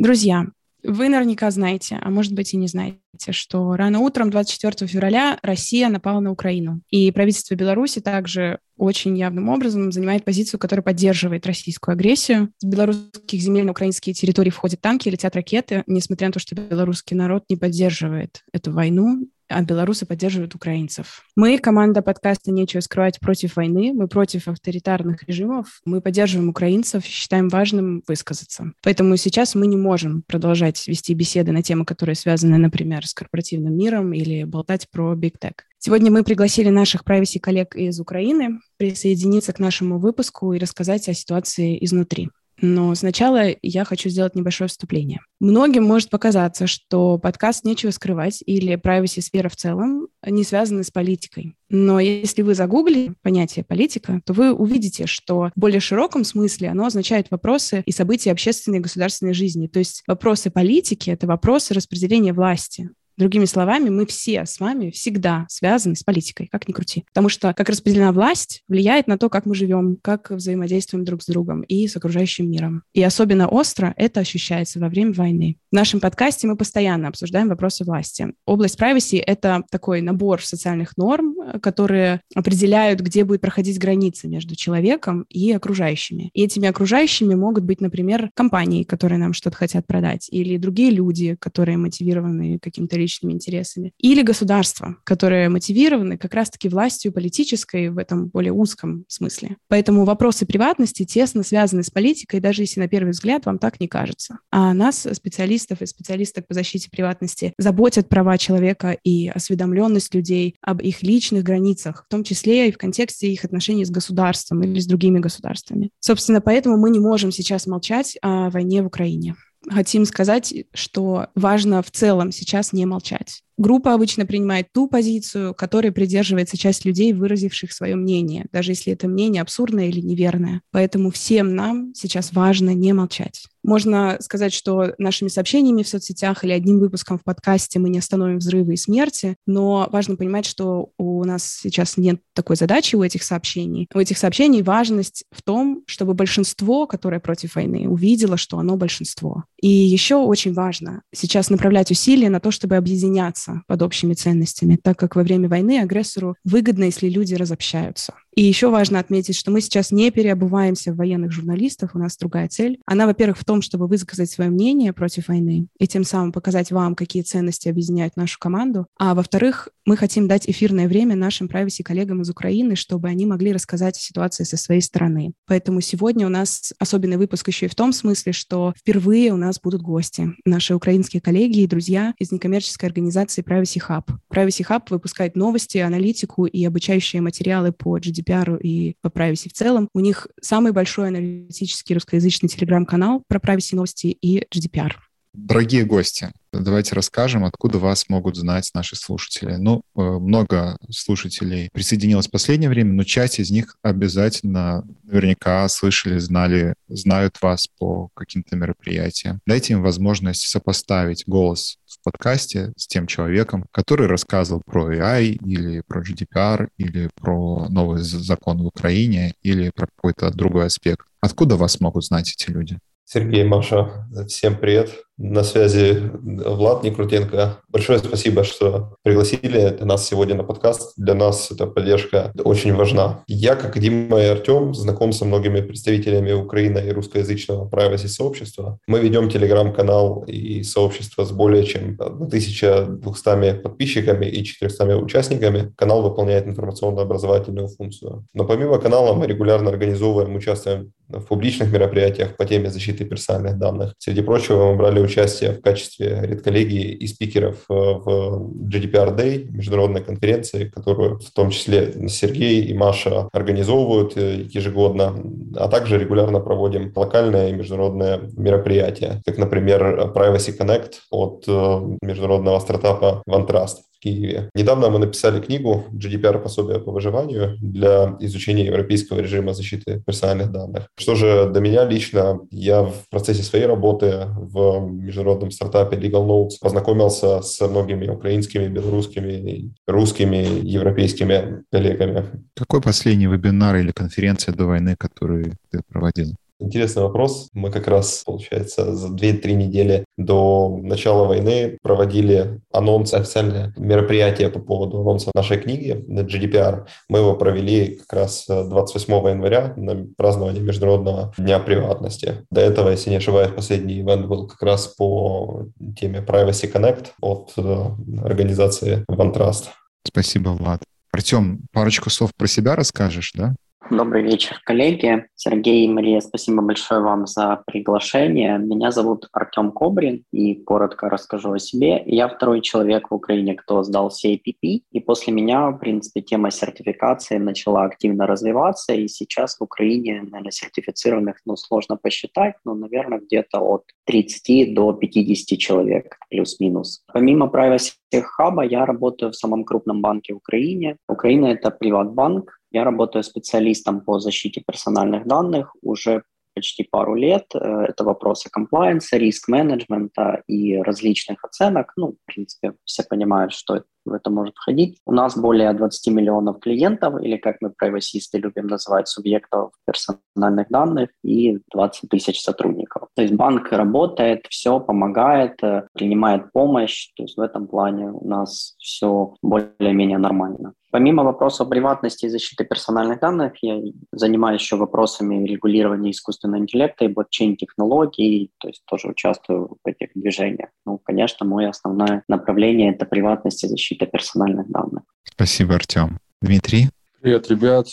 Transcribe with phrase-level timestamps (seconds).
[0.00, 0.46] Друзья,
[0.82, 2.96] вы наверняка знаете, а может быть и не знаете,
[3.32, 6.80] что рано утром 24 февраля Россия напала на Украину.
[6.88, 12.50] И правительство Беларуси также очень явным образом занимает позицию, которая поддерживает российскую агрессию.
[12.60, 17.14] С белорусских земель на украинские территории входят танки, летят ракеты, несмотря на то, что белорусский
[17.14, 21.24] народ не поддерживает эту войну а белорусы поддерживают украинцев.
[21.36, 27.48] Мы, команда подкаста «Нечего скрывать» против войны, мы против авторитарных режимов, мы поддерживаем украинцев, считаем
[27.48, 28.72] важным высказаться.
[28.82, 33.76] Поэтому сейчас мы не можем продолжать вести беседы на темы, которые связаны, например, с корпоративным
[33.76, 35.54] миром или болтать про Big Tech.
[35.78, 41.14] Сегодня мы пригласили наших privacy коллег из Украины присоединиться к нашему выпуску и рассказать о
[41.14, 42.28] ситуации изнутри.
[42.60, 45.20] Но сначала я хочу сделать небольшое вступление.
[45.40, 50.90] Многим может показаться, что подкаст «Нечего скрывать» или privacy сфера в целом не связаны с
[50.90, 51.56] политикой.
[51.70, 56.86] Но если вы загуглите понятие политика, то вы увидите, что в более широком смысле оно
[56.86, 59.66] означает вопросы и события общественной и государственной жизни.
[59.66, 65.44] То есть вопросы политики— это вопросы распределения власти, Другими словами, мы все с вами всегда
[65.50, 67.04] связаны с политикой, как ни крути.
[67.08, 71.26] Потому что как распределена власть влияет на то, как мы живем, как взаимодействуем друг с
[71.26, 72.82] другом и с окружающим миром.
[72.94, 75.58] И особенно остро это ощущается во время войны.
[75.70, 78.32] В нашем подкасте мы постоянно обсуждаем вопросы власти.
[78.46, 85.26] Область privacy— это такой набор социальных норм, которые определяют, где будет проходить граница между человеком
[85.28, 86.30] и окружающими.
[86.32, 91.36] И этими окружающими могут быть, например, компании, которые нам что-то хотят продать, или другие люди,
[91.38, 97.98] которые мотивированы каким-то личным личными интересами, или государства, которые мотивированы как раз-таки властью политической в
[97.98, 99.56] этом более узком смысле.
[99.68, 103.88] Поэтому вопросы приватности тесно связаны с политикой, даже если на первый взгляд вам так не
[103.88, 104.38] кажется.
[104.50, 110.80] А нас, специалистов и специалисток по защите приватности, заботят права человека и осведомленность людей об
[110.80, 114.86] их личных границах, в том числе и в контексте их отношений с государством или с
[114.86, 115.90] другими государствами.
[115.98, 119.34] Собственно, поэтому мы не можем сейчас молчать о войне в Украине
[119.68, 123.42] хотим сказать, что важно в целом сейчас не молчать.
[123.58, 129.06] Группа обычно принимает ту позицию, которой придерживается часть людей, выразивших свое мнение, даже если это
[129.06, 130.62] мнение абсурдное или неверное.
[130.70, 133.44] Поэтому всем нам сейчас важно не молчать.
[133.62, 138.38] Можно сказать, что нашими сообщениями в соцсетях или одним выпуском в подкасте мы не остановим
[138.38, 143.22] взрывы и смерти, но важно понимать, что у нас сейчас нет такой задачи у этих
[143.22, 143.88] сообщений.
[143.94, 149.44] У этих сообщений важность в том, чтобы большинство, которое против войны, увидело, что оно большинство.
[149.60, 154.98] И еще очень важно сейчас направлять усилия на то, чтобы объединяться под общими ценностями, так
[154.98, 158.14] как во время войны агрессору выгодно, если люди разобщаются.
[158.34, 162.48] И еще важно отметить, что мы сейчас не переобуваемся в военных журналистов, у нас другая
[162.48, 162.78] цель.
[162.86, 166.94] Она, во-первых, в том, чтобы высказать свое мнение против войны и тем самым показать вам,
[166.94, 168.86] какие ценности объединяют нашу команду.
[168.98, 173.52] А во-вторых, мы хотим дать эфирное время нашим privacy коллегам из Украины, чтобы они могли
[173.52, 175.32] рассказать о ситуации со своей стороны.
[175.46, 179.60] Поэтому сегодня у нас особенный выпуск еще и в том смысле, что впервые у нас
[179.60, 184.04] будут гости, наши украинские коллеги и друзья из некоммерческой организации Privacy Hub.
[184.32, 188.19] Privacy Hub выпускает новости, аналитику и обучающие материалы по GDPR
[188.60, 189.88] и по privacy в целом.
[189.94, 194.92] У них самый большой аналитический русскоязычный телеграм-канал про privacy новости и GDPR.
[195.32, 199.54] Дорогие гости, давайте расскажем, откуда вас могут знать наши слушатели.
[199.54, 206.18] Ну, э, много слушателей присоединилось в последнее время, но часть из них обязательно наверняка слышали,
[206.18, 209.38] знали, знают вас по каким-то мероприятиям.
[209.46, 211.78] Дайте им возможность сопоставить голос
[212.10, 218.62] подкасте с тем человеком, который рассказывал про AI или про GDPR или про новый закон
[218.62, 221.06] в Украине или про какой-то другой аспект.
[221.20, 222.78] Откуда вас могут знать эти люди?
[223.04, 224.90] Сергей, Маша, всем привет.
[225.22, 227.58] На связи Влад Некрутенко.
[227.68, 230.94] Большое спасибо, что пригласили нас сегодня на подкаст.
[230.96, 233.22] Для нас эта поддержка очень важна.
[233.26, 238.78] Я, как Дима и Артем, знаком со многими представителями Украины и русскоязычного privacy сообщества.
[238.86, 245.70] Мы ведем телеграм-канал и сообщество с более чем 1200 подписчиками и 400 участниками.
[245.76, 248.24] Канал выполняет информационно-образовательную функцию.
[248.32, 253.94] Но помимо канала мы регулярно организовываем, участвуем в публичных мероприятиях по теме защиты персональных данных.
[253.98, 260.02] Среди прочего, мы брали участие в качестве редколлегии и спикеров э, в GDPR Day, международной
[260.02, 265.22] конференции, которую в том числе Сергей и Маша организовывают э, ежегодно,
[265.56, 272.58] а также регулярно проводим локальные и международные мероприятия, как, например, Privacy Connect от э, международного
[272.60, 273.89] стартапа OneTrust.
[274.00, 274.50] Киеве.
[274.54, 280.88] Недавно мы написали книгу GDPR пособие по выживанию для изучения европейского режима защиты персональных данных.
[280.98, 286.56] Что же до меня лично, я в процессе своей работы в международном стартапе Legal Notes
[286.60, 292.24] познакомился с многими украинскими, белорусскими, русскими, европейскими коллегами.
[292.56, 296.34] Какой последний вебинар или конференция до войны, который ты проводил?
[296.60, 297.48] Интересный вопрос.
[297.54, 304.60] Мы как раз, получается, за 2-3 недели до начала войны проводили анонс, официальное мероприятие по
[304.60, 306.86] поводу анонса нашей книги на GDPR.
[307.08, 312.46] Мы его провели как раз 28 января на празднование Международного дня приватности.
[312.50, 315.66] До этого, если не ошибаюсь, последний ивент был как раз по
[315.98, 317.86] теме Privacy Connect от э,
[318.22, 319.68] организации OneTrust.
[320.06, 320.82] Спасибо, Влад.
[321.12, 323.54] Артем, парочку слов про себя расскажешь, да?
[323.88, 325.26] Добрый вечер, коллеги.
[325.34, 328.56] Сергей и Мария, спасибо большое вам за приглашение.
[328.58, 332.00] Меня зовут Артем Кобрин, и коротко расскажу о себе.
[332.06, 337.38] Я второй человек в Украине, кто сдал CAPP, и после меня, в принципе, тема сертификации
[337.38, 343.58] начала активно развиваться, и сейчас в Украине, наверное, сертифицированных, ну, сложно посчитать, но, наверное, где-то
[343.60, 347.02] от 30 до 50 человек, плюс-минус.
[347.12, 350.96] Помимо Privacy Hub, я работаю в самом крупном банке в Украине.
[351.08, 356.22] Украина— это приватбанк, я работаю специалистом по защите персональных данных уже
[356.54, 357.46] почти пару лет.
[357.54, 361.92] Э, это вопросы комплайенса, риск-менеджмента и различных оценок.
[361.96, 364.98] Ну, в принципе, все понимают, что в это может входить.
[365.06, 371.10] У нас более 20 миллионов клиентов, или как мы правосисты любим называть, субъектов персональных данных,
[371.22, 373.08] и 20 тысяч сотрудников.
[373.16, 377.10] То есть банк работает, все помогает, э, принимает помощь.
[377.16, 380.74] То есть в этом плане у нас все более-менее нормально.
[380.90, 383.80] Помимо вопросов приватности и защиты персональных данных, я
[384.12, 390.70] занимаюсь еще вопросами регулирования искусственного интеллекта и блокчейн-технологий, то есть тоже участвую в этих движениях.
[390.84, 395.02] Ну, конечно, мое основное направление– это приватность и защита персональных данных.
[395.24, 396.18] Спасибо, Артем.
[396.40, 396.90] Дмитрий?
[397.20, 397.86] Привет, ребят.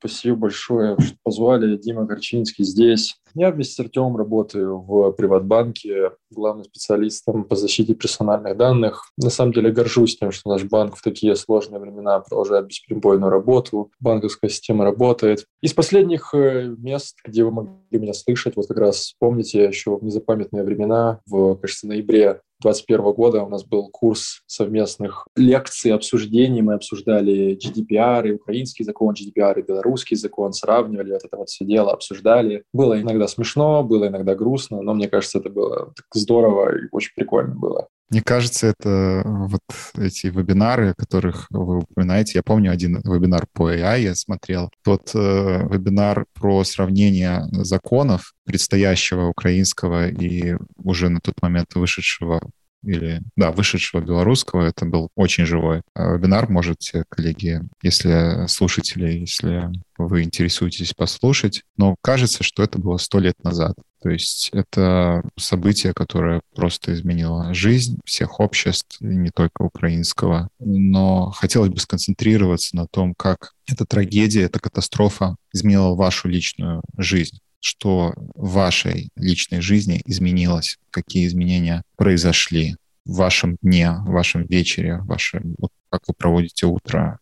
[0.00, 1.76] Спасибо большое, что позвали.
[1.76, 3.16] Дима Горчинский здесь.
[3.34, 9.12] Я вместе с Артемом работаю в Приватбанке, главным специалистом по защите персональных данных.
[9.18, 13.92] На самом деле горжусь тем, что наш банк в такие сложные времена продолжает бесперебойную работу.
[14.00, 15.44] Банковская система работает.
[15.60, 20.02] Из последних э, мест, где вы могли меня слышать, вот как раз помните еще в
[20.02, 26.60] незапамятные времена, в, кажется, ноябре 2021 года у нас был курс совместных лекций, обсуждений.
[26.60, 31.64] Мы обсуждали GDPR, и украинский закон GDPR, и белорусский закон, сравнивали вот это вот все
[31.64, 32.64] дело, обсуждали.
[32.72, 37.12] Было иногда смешно, было иногда грустно, но мне кажется, это было так здорово и очень
[37.14, 37.88] прикольно было.
[38.10, 39.62] Мне кажется, это вот
[39.96, 42.32] эти вебинары, которых вы упоминаете.
[42.34, 44.68] Я помню один вебинар по AI я смотрел.
[44.82, 52.40] Тот э, вебинар про сравнение законов предстоящего украинского и уже на тот момент вышедшего
[52.82, 54.66] или, да, вышедшего белорусского.
[54.66, 56.48] Это был очень живой а вебинар.
[56.50, 61.62] Можете, коллеги, если слушатели, если вы интересуетесь, послушать.
[61.76, 63.76] Но кажется, что это было сто лет назад.
[64.02, 70.48] То есть это событие, которое просто изменило жизнь всех обществ, не только украинского.
[70.58, 77.38] Но хотелось бы сконцентрироваться на том, как эта трагедия, эта катастрофа изменила вашу личную жизнь
[77.60, 84.98] что в вашей личной жизни изменилось, какие изменения произошли в вашем дне, в вашем вечере,
[84.98, 87.18] в вашем, вот как вы проводите утро.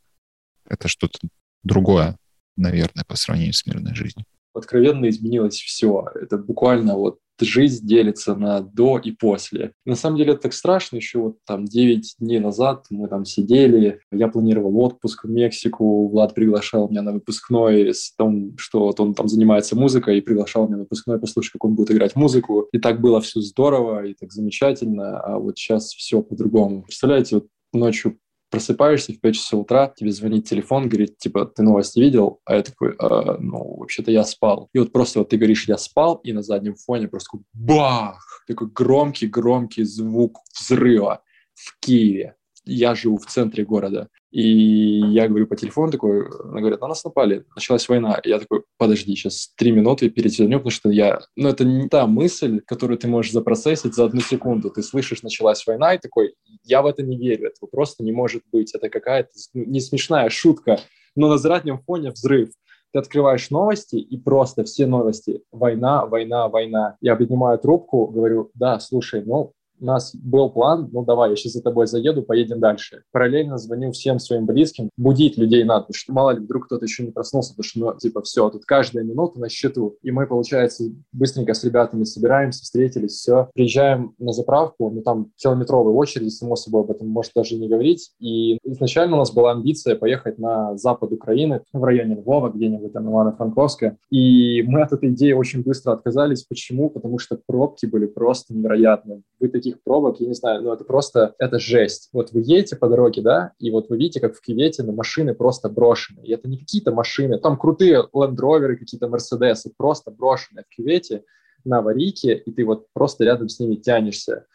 [0.69, 1.19] Это что-то
[1.63, 2.17] другое,
[2.57, 4.27] наверное, по сравнению с мирной жизнью.
[4.55, 6.07] Откровенно изменилось все.
[6.15, 9.73] Это буквально вот жизнь делится на до и после.
[9.85, 10.97] На самом деле это так страшно.
[10.97, 16.35] Еще вот там 9 дней назад мы там сидели, я планировал отпуск в Мексику, Влад
[16.35, 20.77] приглашал меня на выпускной с том, что вот он там занимается музыкой и приглашал меня
[20.77, 22.69] на выпускной послушать, как он будет играть музыку.
[22.73, 26.83] И так было все здорово и так замечательно, а вот сейчас все по-другому.
[26.83, 28.19] Представляете, вот ночью
[28.51, 32.41] просыпаешься в 5 часов утра, тебе звонит телефон, говорит, типа, ты новости видел?
[32.45, 34.69] А я такой, э, ну, вообще-то я спал.
[34.73, 38.45] И вот просто вот ты говоришь, я спал, и на заднем фоне просто бах!
[38.47, 41.23] Такой громкий-громкий звук взрыва
[41.55, 42.37] в Киеве.
[42.65, 44.09] Я живу в центре города.
[44.31, 48.21] И я говорю по телефону такой, она говорит, на нас напали, началась война.
[48.23, 51.21] И я такой, подожди, сейчас три минуты перетянем, потому что я...
[51.35, 54.71] Ну, это не та мысль, которую ты можешь запроцессить за одну секунду.
[54.71, 58.43] Ты слышишь, началась война, и такой, я в это не верю, этого просто не может
[58.53, 58.75] быть.
[58.75, 60.81] Это какая-то не смешная шутка,
[61.17, 62.51] но на заднем фоне взрыв.
[62.93, 65.43] Ты открываешь новости, и просто все новости.
[65.53, 66.97] Война, война, война.
[67.01, 71.53] Я поднимаю трубку, говорю, да, слушай, ну, у нас был план, ну давай, я сейчас
[71.53, 73.03] за тобой заеду, поедем дальше.
[73.13, 77.11] Параллельно звоню всем своим близким, будить людей надо, что мало ли вдруг кто-то еще не
[77.11, 79.97] проснулся, потому что, ну, типа, все, тут каждая минута на счету.
[80.03, 83.49] И мы, получается, быстренько с ребятами собираемся, встретились, все.
[83.55, 88.13] Приезжаем на заправку, ну там километровые очереди, само собой, об этом может даже не говорить.
[88.19, 93.09] И изначально у нас была амбиция поехать на запад Украины, в районе Львова, где-нибудь там
[93.09, 93.97] Ивано-Франковска.
[94.11, 96.45] И мы от этой идеи очень быстро отказались.
[96.45, 96.91] Почему?
[96.91, 101.35] Потому что пробки были просто невероятные вы таких пробок, я не знаю, ну это просто,
[101.39, 102.09] это жесть.
[102.13, 105.35] Вот вы едете по дороге, да, и вот вы видите, как в Кювете на машины
[105.35, 106.21] просто брошены.
[106.25, 111.25] И это не какие-то машины, там крутые Land Rover, какие-то Мерседесы, просто брошенные в Кювете
[111.65, 114.47] на аварийке, и ты вот просто рядом с ними тянешься.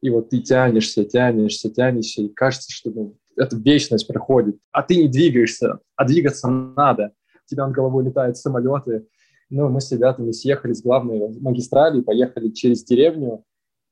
[0.00, 4.96] И вот ты тянешься, тянешься, тянешься, и кажется, что ну, эта вечность проходит, а ты
[4.96, 7.12] не двигаешься, а двигаться надо.
[7.46, 9.06] У тебя над головой летают самолеты.
[9.50, 13.44] Ну, мы с ребятами съехали с главной магистрали, поехали через деревню,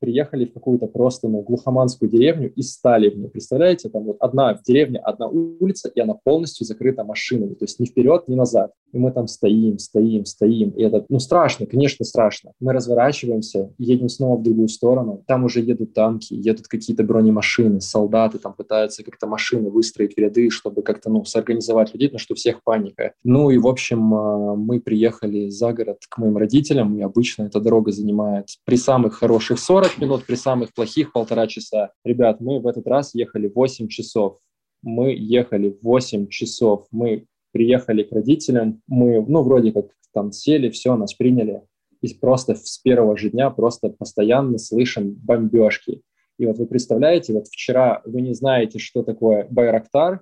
[0.06, 3.28] приехали в какую-то просто ну, глухоманскую деревню и стали в ней.
[3.28, 7.80] Представляете, там вот одна в деревне, одна улица, и она полностью закрыта машинами, то есть
[7.80, 8.70] ни вперед, ни назад.
[8.92, 10.70] И мы там стоим, стоим, стоим.
[10.70, 12.52] И это, ну, страшно, конечно, страшно.
[12.60, 15.22] Мы разворачиваемся, едем снова в другую сторону.
[15.26, 20.50] Там уже едут танки, едут какие-то бронемашины, солдаты там пытаются как-то машины выстроить в ряды,
[20.50, 23.12] чтобы как-то, ну, сорганизовать людей, потому что у всех паника.
[23.24, 27.60] Ну и, в общем, а, мы приехали за город к моим родителям, и обычно эта
[27.60, 31.90] дорога занимает при самых хороших 40 минут, при самых плохих полтора часа.
[32.04, 34.38] Ребят, мы в этот раз ехали 8 часов.
[34.82, 36.86] Мы ехали 8 часов.
[36.90, 41.62] Мы приехали к родителям, мы, ну, вроде как там сели, все, нас приняли,
[42.02, 46.02] и просто с первого же дня просто постоянно слышим бомбежки.
[46.38, 50.20] И вот вы представляете, вот вчера вы не знаете, что такое Байрактар,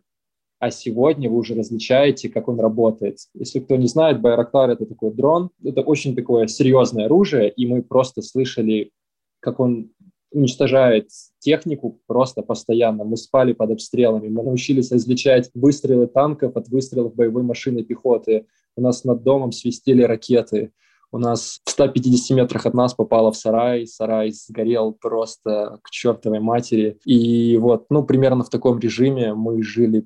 [0.61, 3.19] а сегодня вы уже различаете, как он работает.
[3.35, 7.83] Если кто не знает, Байрактар— это такой дрон, это очень такое серьезное оружие, и мы
[7.83, 8.93] просто слышали,
[9.41, 9.91] как он
[10.35, 13.05] уничтожает технику просто постоянно.
[13.05, 18.47] Мы спали под обстрелами, мы научились различать выстрелы танков от выстрелов боевой машины пехоты.
[18.77, 20.73] У нас над домом свистели ракеты
[21.15, 26.41] у нас в 150 метрах от нас попало в сарай, сарай сгорел просто к чертовой
[26.41, 26.99] матери.
[27.05, 30.05] И вот, ну, примерно в таком режиме мы жили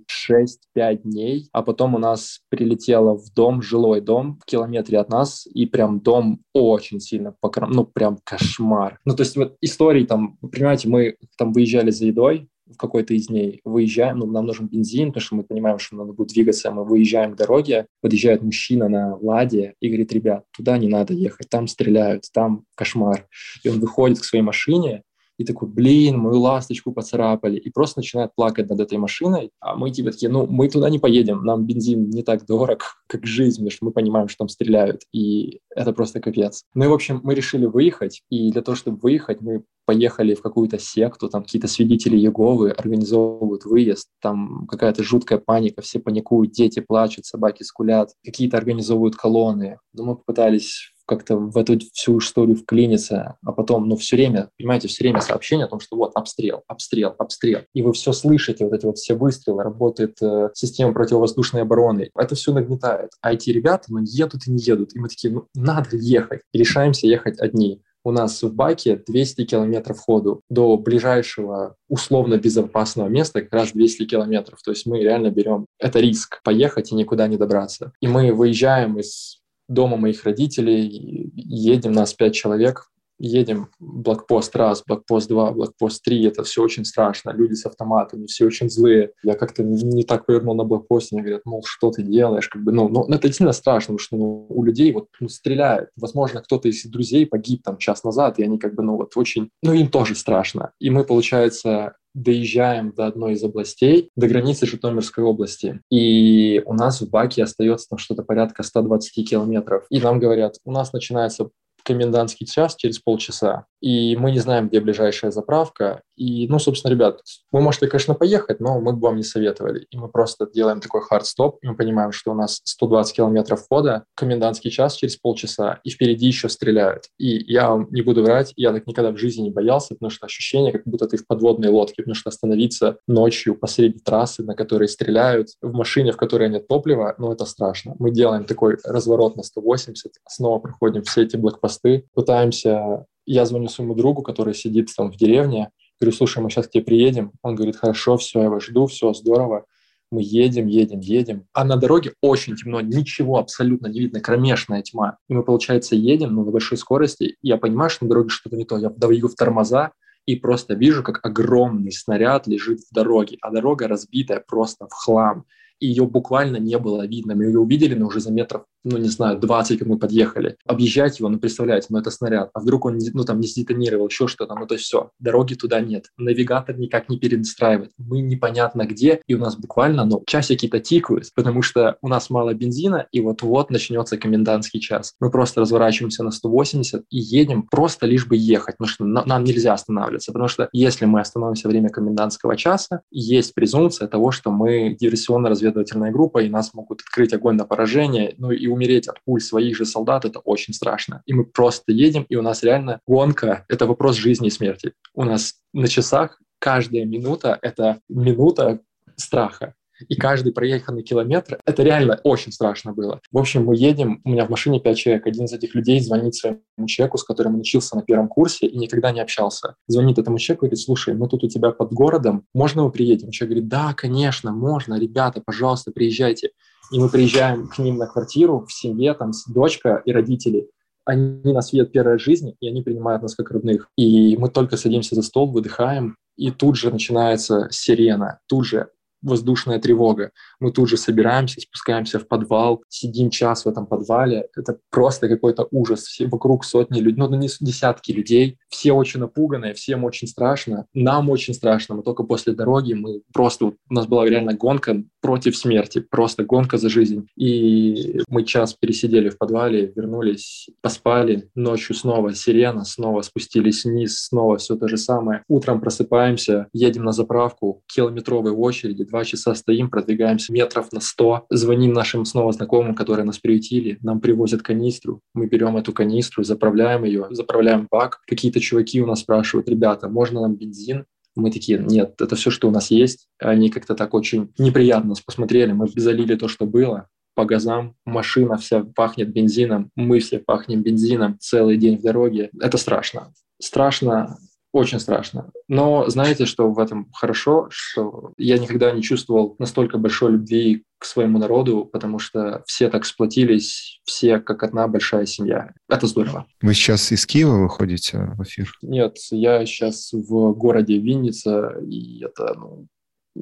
[0.76, 5.46] 6-5 дней, а потом у нас прилетело в дом, жилой дом в километре от нас,
[5.46, 8.98] и прям дом очень сильно покром, ну, прям кошмар.
[9.06, 13.28] Ну, то есть вот истории там, понимаете, мы там выезжали за едой, в какой-то из
[13.28, 16.84] дней выезжаем, ну, нам нужен бензин, потому что мы понимаем, что надо будет двигаться, мы
[16.84, 21.66] выезжаем к дороге, подъезжает мужчина на ладе и говорит, ребят, туда не надо ехать, там
[21.66, 23.26] стреляют, там кошмар.
[23.62, 25.02] И он выходит к своей машине,
[25.38, 29.90] и такой, блин, мою ласточку поцарапали, и просто начинает плакать над этой машиной, а мы
[29.90, 33.70] типа такие, ну, мы туда не поедем, нам бензин не так дорог, как жизнь, потому
[33.70, 36.64] что мы понимаем, что там стреляют, и это просто капец.
[36.74, 40.42] Ну и, в общем, мы решили выехать, и для того, чтобы выехать, мы поехали в
[40.42, 46.80] какую-то секту, там какие-то свидетели Еговы организовывают выезд, там какая-то жуткая паника, все паникуют, дети
[46.80, 49.78] плачут, собаки скулят, какие-то организовывают колонны.
[49.94, 54.88] Но мы попытались как-то в эту всю историю вклиниться, а потом, ну, все время, понимаете,
[54.88, 57.60] все время сообщение о том, что вот обстрел, обстрел, обстрел.
[57.72, 62.10] И вы все слышите, вот эти вот все выстрелы, работает э, система противовоздушной обороны.
[62.14, 63.10] Это все нагнетает.
[63.22, 64.94] А эти ребята, ну, едут и не едут.
[64.94, 66.42] И мы такие, ну, надо ехать.
[66.52, 70.42] И решаемся ехать одни у нас в баке 200 километров ходу.
[70.48, 74.60] До ближайшего условно безопасного места как раз 200 километров.
[74.62, 75.66] То есть мы реально берем...
[75.78, 77.92] Это риск поехать и никуда не добраться.
[78.00, 85.28] И мы выезжаем из дома моих родителей, едем нас пять человек, едем блокпост раз, блокпост
[85.28, 89.12] два, блокпост три, это все очень страшно, люди с автоматами, все очень злые.
[89.22, 92.72] Я как-то не так повернул на блокпосте, мне говорят, мол, что ты делаешь, как бы,
[92.72, 95.90] ну, ну это действительно страшно, потому что ну, у людей вот ну, стреляют.
[95.96, 99.50] Возможно, кто-то из друзей погиб там час назад, и они как бы, ну, вот очень,
[99.62, 100.72] ну, им тоже страшно.
[100.78, 105.80] И мы, получается, доезжаем до одной из областей, до границы Житомирской области.
[105.90, 109.84] И у нас в Баке остается там что-то порядка 120 километров.
[109.90, 111.50] И нам говорят, у нас начинается
[111.84, 116.02] комендантский час через полчаса и мы не знаем, где ближайшая заправка.
[116.16, 117.20] И, ну, собственно, ребят,
[117.52, 119.86] вы можете, конечно, поехать, но мы бы вам не советовали.
[119.90, 124.04] И мы просто делаем такой хард-стоп, и мы понимаем, что у нас 120 километров хода,
[124.14, 127.04] комендантский час через полчаса, и впереди еще стреляют.
[127.18, 130.26] И я вам не буду врать, я так никогда в жизни не боялся, потому что
[130.26, 134.88] ощущение, как будто ты в подводной лодке, потому что остановиться ночью посреди трассы, на которой
[134.88, 137.94] стреляют, в машине, в которой нет топлива, ну, это страшно.
[137.98, 143.94] Мы делаем такой разворот на 180, снова проходим все эти блокпосты, пытаемся я звоню своему
[143.94, 145.70] другу, который сидит там в деревне,
[146.00, 147.32] говорю, слушай, мы сейчас к тебе приедем.
[147.42, 149.64] Он говорит, хорошо, все, я вас жду, все, здорово.
[150.10, 151.44] Мы едем, едем, едем.
[151.52, 155.18] А на дороге очень темно, ничего абсолютно не видно, кромешная тьма.
[155.28, 157.36] И мы, получается, едем ну, на большой скорости.
[157.42, 158.78] Я понимаю, что на дороге что-то не то.
[158.78, 159.92] Я даю в тормоза,
[160.28, 165.44] и просто вижу, как огромный снаряд лежит в дороге, а дорога разбитая просто в хлам.
[165.80, 167.34] И ее буквально не было видно.
[167.34, 170.56] Мы ее увидели, но уже за метров ну, не знаю, 20, как мы подъехали.
[170.66, 172.50] Объезжать его, ну, представляете, ну, это снаряд.
[172.54, 175.80] А вдруг он, ну, там, не сдетонировал, еще что-то, ну, то есть все, дороги туда
[175.80, 176.06] нет.
[176.16, 177.92] Навигатор никак не перестраивает.
[177.98, 182.54] Мы непонятно где, и у нас буквально, ну, часики-то тикают, потому что у нас мало
[182.54, 185.14] бензина, и вот-вот начнется комендантский час.
[185.20, 189.74] Мы просто разворачиваемся на 180 и едем просто лишь бы ехать, потому что нам нельзя
[189.74, 196.10] останавливаться, потому что если мы остановимся время комендантского часа, есть презумпция того, что мы диверсионно-разведывательная
[196.10, 199.84] группа, и нас могут открыть огонь на поражение, ну и умереть от пуль своих же
[199.84, 201.22] солдат, это очень страшно.
[201.26, 204.92] И мы просто едем, и у нас реально гонка— это вопрос жизни и смерти.
[205.14, 208.80] У нас на часах каждая минута— это минута
[209.16, 209.74] страха.
[210.08, 213.20] И каждый проеханный километр, это реально очень страшно было.
[213.32, 216.36] В общем, мы едем, у меня в машине пять человек, один из этих людей звонит
[216.36, 219.74] своему человеку, с которым он учился на первом курсе и никогда не общался.
[219.88, 223.30] Звонит этому человеку и говорит, слушай, мы тут у тебя под городом, можно мы приедем?
[223.30, 226.50] Человек говорит, да, конечно, можно, ребята, пожалуйста, приезжайте.
[226.90, 230.70] И мы приезжаем к ним на квартиру в семье, там дочка и родители.
[231.04, 233.88] Они нас видят первой жизни, и они принимают нас как родных.
[233.96, 238.88] И мы только садимся за стол, выдыхаем, и тут же начинается сирена, тут же
[239.22, 240.30] воздушная тревога.
[240.60, 244.48] Мы тут же собираемся, спускаемся в подвал, сидим час в этом подвале.
[244.56, 246.04] Это просто какой-то ужас.
[246.04, 248.58] Все вокруг сотни людей, ну, не десятки людей.
[248.68, 250.86] Все очень напуганные, всем очень страшно.
[250.94, 251.96] Нам очень страшно.
[251.96, 253.66] Мы только после дороги, мы просто...
[253.66, 257.28] У нас была реально гонка против смерти, просто гонка за жизнь.
[257.36, 261.48] И мы час пересидели в подвале, вернулись, поспали.
[261.54, 265.42] Ночью снова сирена, снова спустились вниз, снова все то же самое.
[265.48, 271.92] Утром просыпаемся, едем на заправку, километровой очереди, два часа стоим, продвигаемся метров на сто, звоним
[271.92, 277.26] нашим снова знакомым, которые нас приютили, нам привозят канистру, мы берем эту канистру, заправляем ее,
[277.30, 278.20] заправляем бак.
[278.26, 281.04] Какие-то чуваки у нас спрашивают, ребята, можно нам бензин?
[281.38, 283.28] Мы такие, нет, это все, что у нас есть.
[283.38, 288.56] Они как-то так очень неприятно нас посмотрели, мы залили то, что было, по газам, машина
[288.56, 292.50] вся пахнет бензином, мы все пахнем бензином целый день в дороге.
[292.60, 293.32] Это страшно.
[293.62, 294.36] Страшно
[294.72, 295.50] очень страшно.
[295.66, 301.04] Но знаете, что в этом хорошо, что я никогда не чувствовал настолько большой любви к
[301.04, 305.72] своему народу, потому что все так сплотились, все как одна большая семья.
[305.88, 306.46] Это здорово.
[306.60, 308.72] Вы сейчас из Киева выходите в эфир?
[308.82, 312.86] Нет, я сейчас в городе Винница, и это ну,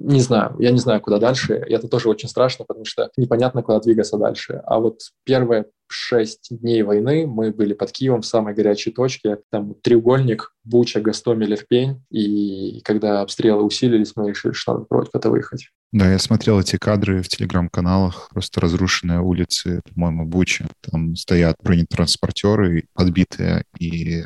[0.00, 1.64] не знаю, я не знаю, куда дальше.
[1.68, 4.62] И это тоже очень страшно, потому что непонятно, куда двигаться дальше.
[4.64, 9.38] А вот первые шесть дней войны мы были под Киевом в самой горячей точке.
[9.50, 12.02] Там треугольник, Буча, Гастомель, Ирпень.
[12.10, 15.70] И когда обстрелы усилились, мы решили, что надо против это выехать.
[15.92, 20.66] Да, я смотрел эти кадры в телеграм-каналах, просто разрушенные улицы, по-моему, Буча.
[20.90, 24.24] Там стоят бронетранспортеры подбитые, и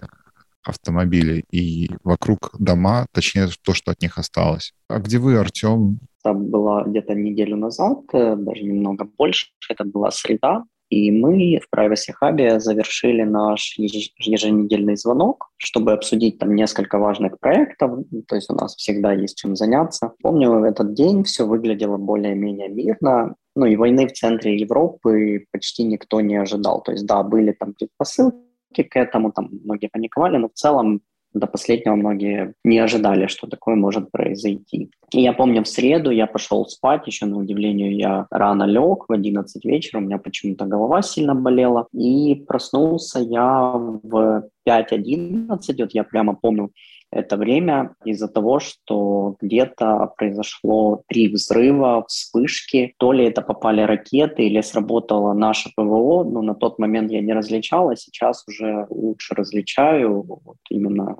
[0.64, 4.72] автомобилей и вокруг дома, точнее, то, что от них осталось.
[4.88, 5.98] А где вы, Артем?
[6.22, 9.46] Это было где-то неделю назад, э, даже немного больше.
[9.70, 16.54] Это была среда, и мы в Privacy Hub завершили наш еженедельный звонок, чтобы обсудить там
[16.56, 18.00] несколько важных проектов.
[18.26, 20.12] То есть у нас всегда есть чем заняться.
[20.20, 23.36] Помню, в этот день все выглядело более-менее мирно.
[23.54, 26.82] Ну и войны в центре Европы почти никто не ожидал.
[26.82, 31.00] То есть да, были там предпосылки, к этому, там многие паниковали, но в целом
[31.32, 34.90] до последнего многие не ожидали, что такое может произойти.
[35.12, 39.12] И я помню, в среду я пошел спать, еще на удивление я рано лег, в
[39.12, 46.04] 11 вечера, у меня почему-то голова сильно болела, и проснулся я в 5.11, вот я
[46.04, 46.70] прямо помню,
[47.12, 52.94] это время из-за того, что где-то произошло три взрыва, вспышки.
[52.98, 57.32] То ли это попали ракеты или сработало наше ПВО, но на тот момент я не
[57.32, 61.16] различал, а сейчас уже лучше различаю вот именно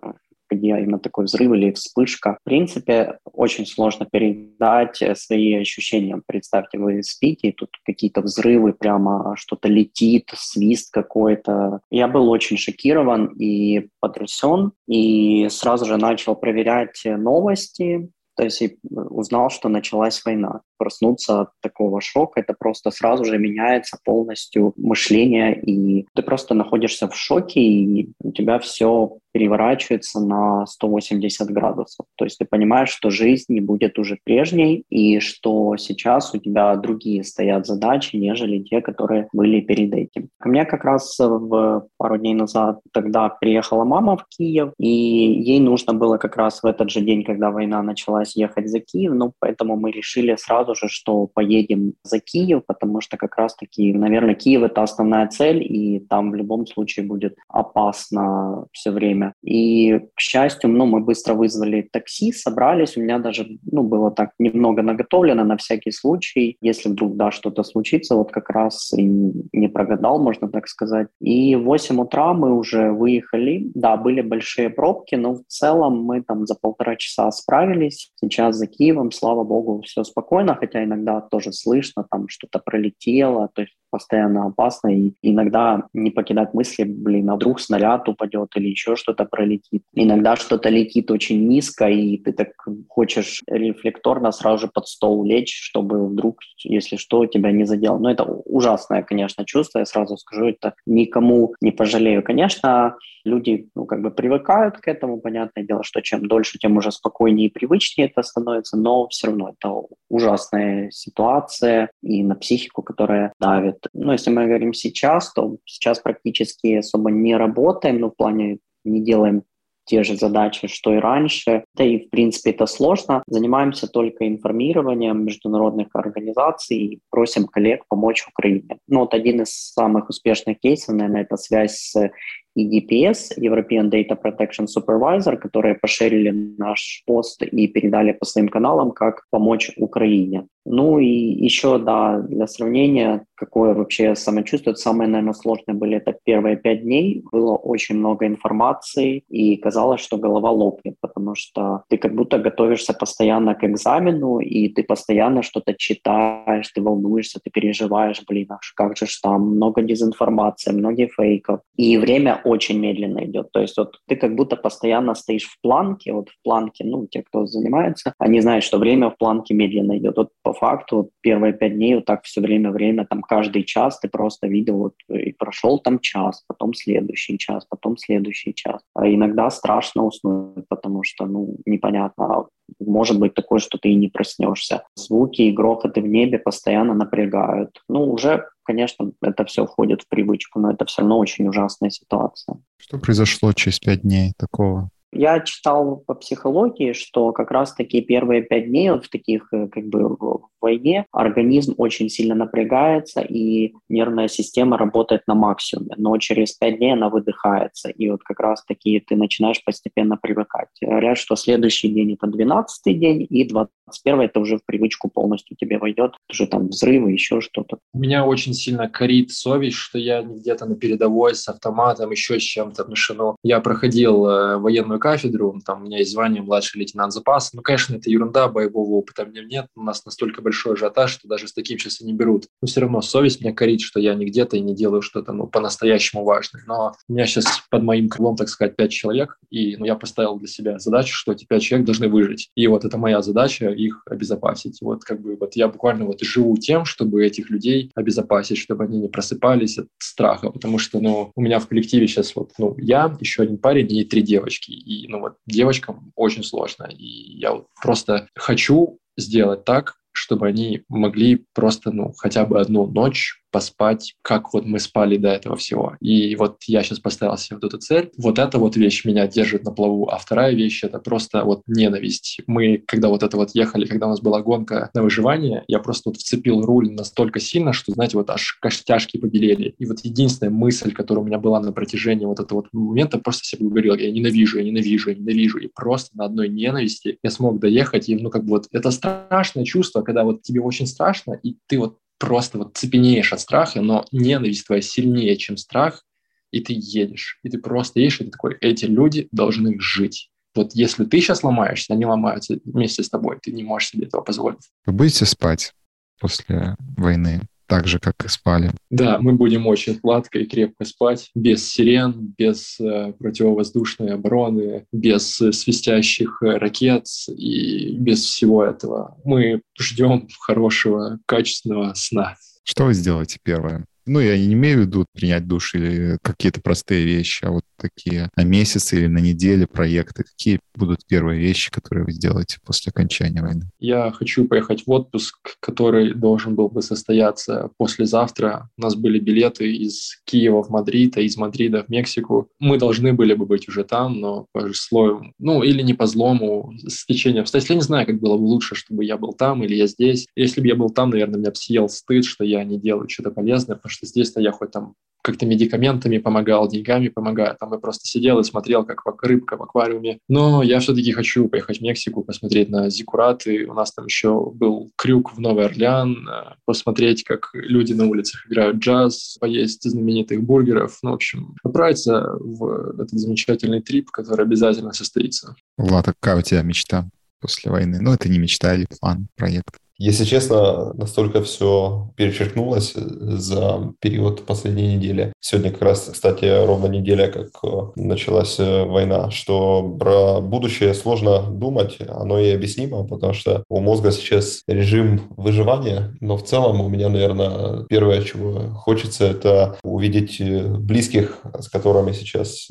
[0.50, 2.38] где именно такой взрыв или вспышка.
[2.40, 6.20] В принципе, очень сложно передать э, свои ощущения.
[6.26, 11.80] Представьте, вы спите, и тут какие-то взрывы, прямо что-то летит, свист какой-то.
[11.90, 18.70] Я был очень шокирован и потрясен, и сразу же начал проверять новости, то есть э,
[18.90, 20.62] узнал, что началась война.
[20.80, 27.06] Проснуться от такого шока, это просто сразу же меняется полностью мышление, и ты просто находишься
[27.06, 32.06] в шоке, и у тебя все переворачивается на 180 градусов.
[32.16, 36.74] То есть ты понимаешь, что жизнь не будет уже прежней, и что сейчас у тебя
[36.76, 40.30] другие стоят задачи, нежели те, которые были перед этим.
[40.38, 45.60] Ко мне как раз в пару дней назад тогда приехала мама в Киев, и ей
[45.60, 49.32] нужно было как раз в этот же день, когда война началась, ехать за Киев, ну,
[49.38, 54.34] поэтому мы решили сразу сразу же, что поедем за Киев, потому что как раз-таки, наверное,
[54.34, 59.34] Киев— это основная цель, и там в любом случае будет опасно все время.
[59.42, 64.30] И, к счастью, ну, мы быстро вызвали такси, собрались, у меня даже, ну, было так
[64.38, 69.68] немного наготовлено на всякий случай, если вдруг, да, что-то случится, вот как раз и не
[69.68, 71.08] прогадал, можно так сказать.
[71.20, 76.22] И в 8 утра мы уже выехали, да, были большие пробки, но в целом мы
[76.22, 78.12] там за полтора часа справились.
[78.20, 83.62] Сейчас за Киевом, слава богу, все спокойно, хотя иногда тоже слышно, там что-то пролетело, то
[83.62, 88.96] есть постоянно опасно, и иногда не покидать мысли, блин, а вдруг снаряд упадет или еще
[88.96, 89.82] что-то пролетит.
[89.94, 92.48] Иногда что-то летит очень низко, и ты так
[92.88, 97.98] хочешь рефлекторно сразу же под стол лечь, чтобы вдруг, если что, тебя не задело.
[97.98, 102.22] Но это ужасное, конечно, чувство, я сразу скажу, это никому не пожалею.
[102.22, 106.92] Конечно, люди ну, как бы привыкают к этому, понятное дело, что чем дольше, тем уже
[106.92, 109.74] спокойнее и привычнее это становится, но все равно это
[110.08, 113.79] ужасная ситуация и на психику, которая давит.
[113.92, 119.00] Ну, если мы говорим сейчас, то сейчас практически особо не работаем, ну, в плане не
[119.00, 119.42] делаем
[119.90, 121.64] те же задачи, что и раньше.
[121.74, 123.24] Да и, в принципе, это сложно.
[123.26, 128.78] Занимаемся только информированием международных организаций и просим коллег помочь Украине.
[128.86, 132.10] Ну, вот один из самых успешных кейсов, наверное, это связь с
[132.58, 139.24] EDPS, European Data Protection Supervisor, которые пошерили наш пост и передали по своим каналам, как
[139.30, 140.46] помочь Украине.
[140.66, 146.56] Ну и еще, да, для сравнения, какое вообще самочувствие, самое, наверное, сложное были это первые
[146.56, 147.24] пять дней.
[147.32, 152.92] Было очень много информации, и казалось, что голова лопнет, потому что ты как будто готовишься
[152.92, 158.96] постоянно к экзамену, и ты постоянно что-то читаешь, ты волнуешься, ты переживаешь, блин, аж как
[158.96, 161.60] же ж там, много дезинформации, много фейков.
[161.76, 163.52] И время очень медленно идет.
[163.52, 167.22] То есть вот ты как будто постоянно стоишь в планке, вот в планке, ну, те,
[167.22, 170.16] кто занимается, они знают, что время в планке медленно идет.
[170.16, 173.98] Вот по факту вот первые пять дней вот так все время, время, там каждый час
[174.00, 178.82] ты просто видел, вот и прошел там час, потом следующий час, потом следующий час.
[178.94, 182.46] А иногда страшно уснуть, потому что, ну, непонятно, а
[182.78, 184.84] может быть такое, что ты и не проснешься.
[184.94, 187.82] Звуки и грохоты в небе постоянно напрягают.
[187.88, 192.56] Ну, уже конечно, это все входит в привычку, но это все равно очень ужасная ситуация.
[192.78, 194.90] Что произошло через пять дней такого?
[195.12, 199.68] Я читал по психологии, что как раз таки первые пять дней вот в таких э,
[199.68, 200.16] как бы
[200.60, 206.92] войне организм очень сильно напрягается, и нервная система работает на максимуме, но через пять дней
[206.92, 210.68] она выдыхается, и вот как раз-таки ты начинаешь постепенно привыкать.
[210.80, 215.78] Говорят, что следующий день— это 12 день, и 21 это уже в привычку полностью тебе
[215.78, 217.78] войдет, уже там взрывы, еще что-то.
[217.94, 222.82] Меня очень сильно корит совесть, что я где-то на передовой с автоматом, еще с чем-то
[222.82, 223.36] отношено.
[223.42, 227.50] Я проходил э, военную кафедру, там у меня есть звание младший лейтенант запаса.
[227.54, 231.48] Ну, конечно, это ерунда, боевого опыта меня нет, у нас настолько большой ажиотаж, что даже
[231.48, 232.46] с таким сейчас и не берут.
[232.62, 235.46] Но все равно совесть меня корит, что я не где-то и не делаю что-то ну,
[235.46, 236.62] по-настоящему важное.
[236.66, 240.36] Но у меня сейчас под моим крылом, так сказать, пять человек, и ну, я поставил
[240.36, 242.50] для себя задачу, что эти пять человек должны выжить.
[242.54, 244.78] И вот это моя задача их обезопасить.
[244.80, 248.98] Вот как бы вот я буквально вот живу тем, чтобы этих людей обезопасить, чтобы они
[248.98, 253.16] не просыпались от страха, потому что ну, у меня в коллективе сейчас вот ну, я,
[253.20, 254.70] еще один парень и три девочки.
[254.90, 256.88] И ну вот девочкам очень сложно.
[256.90, 262.86] И я вот просто хочу сделать так, чтобы они могли просто, ну, хотя бы одну
[262.88, 265.96] ночь поспать, как вот мы спали до этого всего.
[266.00, 268.10] И вот я сейчас поставил себе вот эту цель.
[268.16, 270.08] Вот эта вот вещь меня держит на плаву.
[270.08, 272.40] А вторая вещь— это просто вот ненависть.
[272.46, 276.10] Мы, когда вот это вот ехали, когда у нас была гонка на выживание, я просто
[276.10, 279.74] вот вцепил руль настолько сильно, что, знаете, вот аж костяшки побелели.
[279.78, 283.44] И вот единственная мысль, которая у меня была на протяжении вот этого вот момента, просто
[283.44, 285.58] себе говорил, я ненавижу, я ненавижу, я ненавижу.
[285.58, 288.08] И просто на одной ненависти я смог доехать.
[288.08, 291.78] И, ну, как бы вот это страшное чувство, когда вот тебе очень страшно, и ты
[291.78, 296.04] вот просто вот цепенеешь от страха, но ненависть твоя сильнее, чем страх,
[296.52, 297.40] и ты едешь.
[297.42, 300.30] И ты просто едешь, и ты такой, эти люди должны жить.
[300.54, 304.20] Вот если ты сейчас ломаешься, они ломаются вместе с тобой, ты не можешь себе этого
[304.20, 304.70] позволить.
[304.84, 305.72] Вы будете спать
[306.20, 307.40] после войны?
[307.70, 308.72] Так же, как и спали.
[308.90, 315.40] Да, мы будем очень сладко и крепко спать, без сирен, без э, противовоздушной обороны, без
[315.40, 319.16] э, свистящих э, ракет и без всего этого.
[319.24, 322.34] Мы ждем хорошего, качественного сна.
[322.64, 323.84] Что вы сделаете первое?
[324.04, 328.28] Ну, я не имею в виду принять душ или какие-то простые вещи, а вот такие
[328.36, 330.24] на месяц или на неделю проекты?
[330.24, 333.70] Какие будут первые вещи, которые вы сделаете после окончания войны?
[333.78, 338.68] Я хочу поехать в отпуск, который должен был бы состояться послезавтра.
[338.76, 342.48] У нас были билеты из Киева в Мадрид, а из Мадрида в Мексику.
[342.58, 346.72] Мы должны были бы быть уже там, но по злому, ну или не по злому,
[346.86, 347.70] с течением обстоятельств.
[347.70, 350.26] Я не знаю, как было бы лучше, чтобы я был там или я здесь.
[350.36, 353.30] Если бы я был там, наверное, меня бы съел стыд, что я не делаю что-то
[353.30, 357.56] полезное, потому что здесь-то я хоть там как-то медикаментами помогал, деньгами помогаю.
[357.58, 360.18] Там я просто сидел и смотрел, как рыбка в аквариуме.
[360.28, 363.66] Но я все-таки хочу поехать в Мексику, посмотреть на зиккураты.
[363.66, 368.46] У нас там еще был крюк в Новый Орлеан, э, посмотреть, как люди на улицах
[368.48, 370.98] играют джаз, поесть знаменитых бургеров.
[371.02, 375.54] Ну, в общем, отправиться в этот замечательный трип, который обязательно состоится.
[375.76, 377.08] Влад, а какая у тебя мечта
[377.40, 377.98] после войны?
[378.00, 379.76] Ну, это не мечта или план, проект.
[380.02, 385.34] Если честно, настолько все перечеркнулось за период последней недели.
[385.40, 391.42] Сегодня как раз, кстати, ровно неделя, как э, началась э, война, что про будущее сложно
[391.42, 396.88] думать, оно и объяснимо, потому что у мозга сейчас режим выживания, но в целом у
[396.88, 402.70] меня, наверное, первое, чего хочется, это увидеть э, близких, с которыми сейчас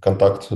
[0.00, 0.48] контакт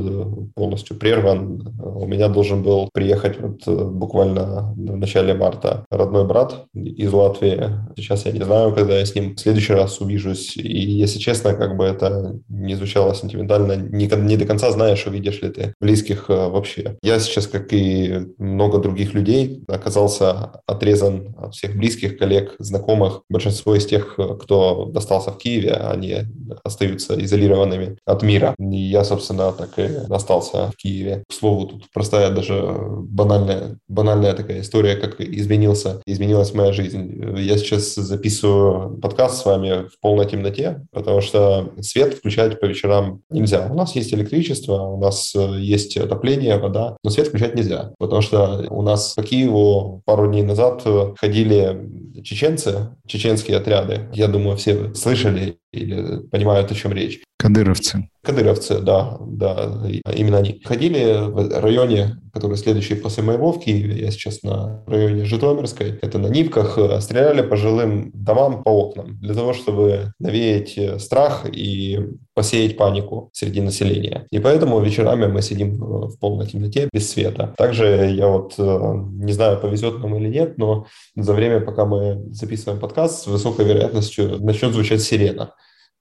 [0.55, 1.75] полностью прерван.
[1.83, 7.71] У меня должен был приехать вот буквально в начале марта родной брат из Латвии.
[7.97, 10.57] Сейчас я не знаю, когда я с ним в следующий раз увижусь.
[10.57, 15.41] И, если честно, как бы это не звучало сентиментально, не, не до конца знаешь, увидишь
[15.43, 16.99] ли ты близких э, вообще.
[17.03, 23.23] Я сейчас, как и много других людей, оказался отрезан от всех близких, коллег, знакомых.
[23.31, 26.17] Большинство из тех, кто достался в Киеве, они
[26.65, 28.55] остаются изолированными от мира.
[28.59, 31.25] И я, собственно, так и остался в Киеве.
[31.29, 37.23] К слову, тут простая даже банальная, банальная такая история, как изменился изменилась моя жизнь.
[37.39, 43.23] Я сейчас записываю подкаст с вами в полной темноте, потому что свет включать по вечерам
[43.31, 43.69] нельзя.
[43.71, 48.23] У нас есть электричество, у нас э, есть отопление, вода, но свет включать нельзя, потому
[48.23, 50.85] что у нас по Киеву пару дней назад
[51.19, 54.09] ходили чеченцы, чеченские отряды.
[54.13, 57.23] Я думаю, все слышали или понимают, о чем речь.
[57.39, 58.09] Кадыровцы.
[58.23, 59.83] Кадыровцы, да, да,
[60.15, 60.61] именно они.
[60.65, 66.19] Ходили в районе, который следующий после моего в Киеве, я сейчас на районе Житомирской, это
[66.19, 71.99] на Нивках, стреляли по жилым домам, по окнам, для того, чтобы навеять страх и
[72.35, 74.27] посеять панику среди населения.
[74.31, 77.55] И поэтому вечерами мы сидим в полной темноте, без света.
[77.57, 82.23] Также я вот э, не знаю, повезет нам или нет, но за время, пока мы
[82.33, 85.55] записываем подкаст, с высокой вероятностью начнет звучать сирена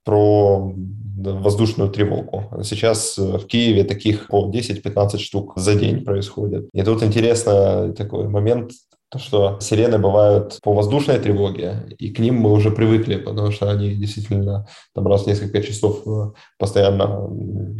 [0.03, 0.73] про
[1.17, 2.45] воздушную тревогу.
[2.63, 6.69] Сейчас в Киеве таких по 10-15 штук за день происходит.
[6.73, 8.71] И тут интересно такой момент,
[9.11, 13.69] то, что сирены бывают по воздушной тревоге, и к ним мы уже привыкли, потому что
[13.69, 17.29] они действительно там раз в несколько часов э, постоянно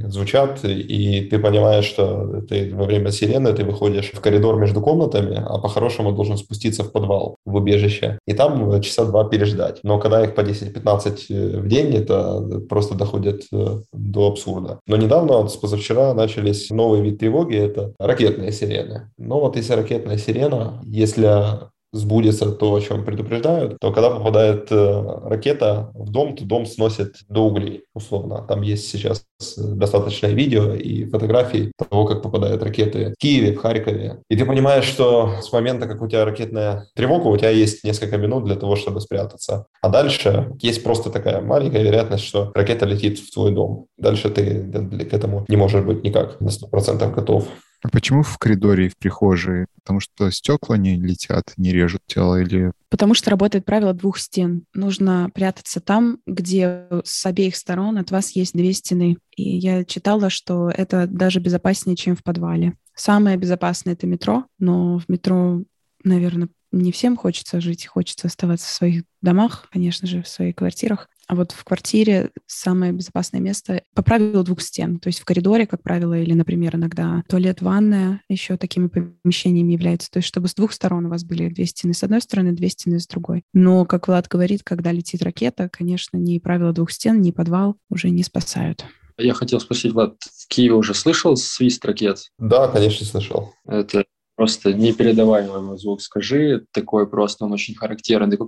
[0.10, 5.41] звучат, и ты понимаешь, что ты во время сирены ты выходишь в коридор между комнатами,
[5.41, 9.80] а по-хорошему должен спуститься в подвал, в убежище, и там часа два переждать.
[9.84, 14.80] Но когда их по 10-15 э, в день, это просто доходит э, до абсурда.
[14.86, 19.12] Но недавно, вот позавчера, начались новый вид тревоги, это ракетные сирены.
[19.17, 24.71] Но вот если ракетная сирена, если если сбудется то, о чем предупреждают, то когда попадает
[24.71, 28.45] э, ракета в дом, то дом сносит до углей, условно.
[28.47, 29.25] Там есть сейчас
[29.57, 34.21] достаточное видео и фотографии того, как попадают ракеты в Киеве, в Харькове.
[34.29, 38.17] И ты понимаешь, что с момента, как у тебя ракетная тревога, у тебя есть несколько
[38.17, 39.65] минут для того, чтобы спрятаться.
[39.81, 43.88] А дальше есть просто такая маленькая вероятность, что ракета летит в твой дом.
[43.97, 44.63] Дальше ты
[45.05, 47.49] к этому не можешь быть никак на 100% готов.
[47.84, 49.65] А почему в коридоре и в прихожей?
[49.76, 52.72] Потому что стекла не летят, не режут тело или...
[52.89, 54.65] Потому что работает правило двух стен.
[54.74, 59.17] Нужно прятаться там, где с обеих сторон от вас есть две стены.
[59.36, 62.74] И я читала, что это даже безопаснее, чем в подвале.
[62.94, 65.62] Самое безопасное— это метро, но в метро,
[66.04, 71.10] наверное, не всем хочется жить, хочется оставаться в своих домах, конечно же, в своих квартирах.
[71.32, 75.00] А вот в квартире самое безопасное место по правилу двух стен.
[75.00, 80.12] То есть в коридоре, как правило, или, например, иногда туалет, ванная еще такими помещениями являются.
[80.12, 82.67] То есть чтобы с двух сторон у вас были две стены с одной стороны, две
[82.67, 83.44] стены с другой.
[83.54, 88.10] Но, как Влад говорит, когда летит ракета, конечно, ни правила двух стен, ни подвал уже
[88.10, 88.84] не спасают.
[89.17, 92.30] Я хотел спросить, Влад, в Киеве уже слышал свист ракет?
[92.39, 93.54] Да, конечно, слышал.
[93.65, 94.04] Это
[94.41, 98.47] Просто непередаваемый звук, скажи, такой просто, он очень характерный, такой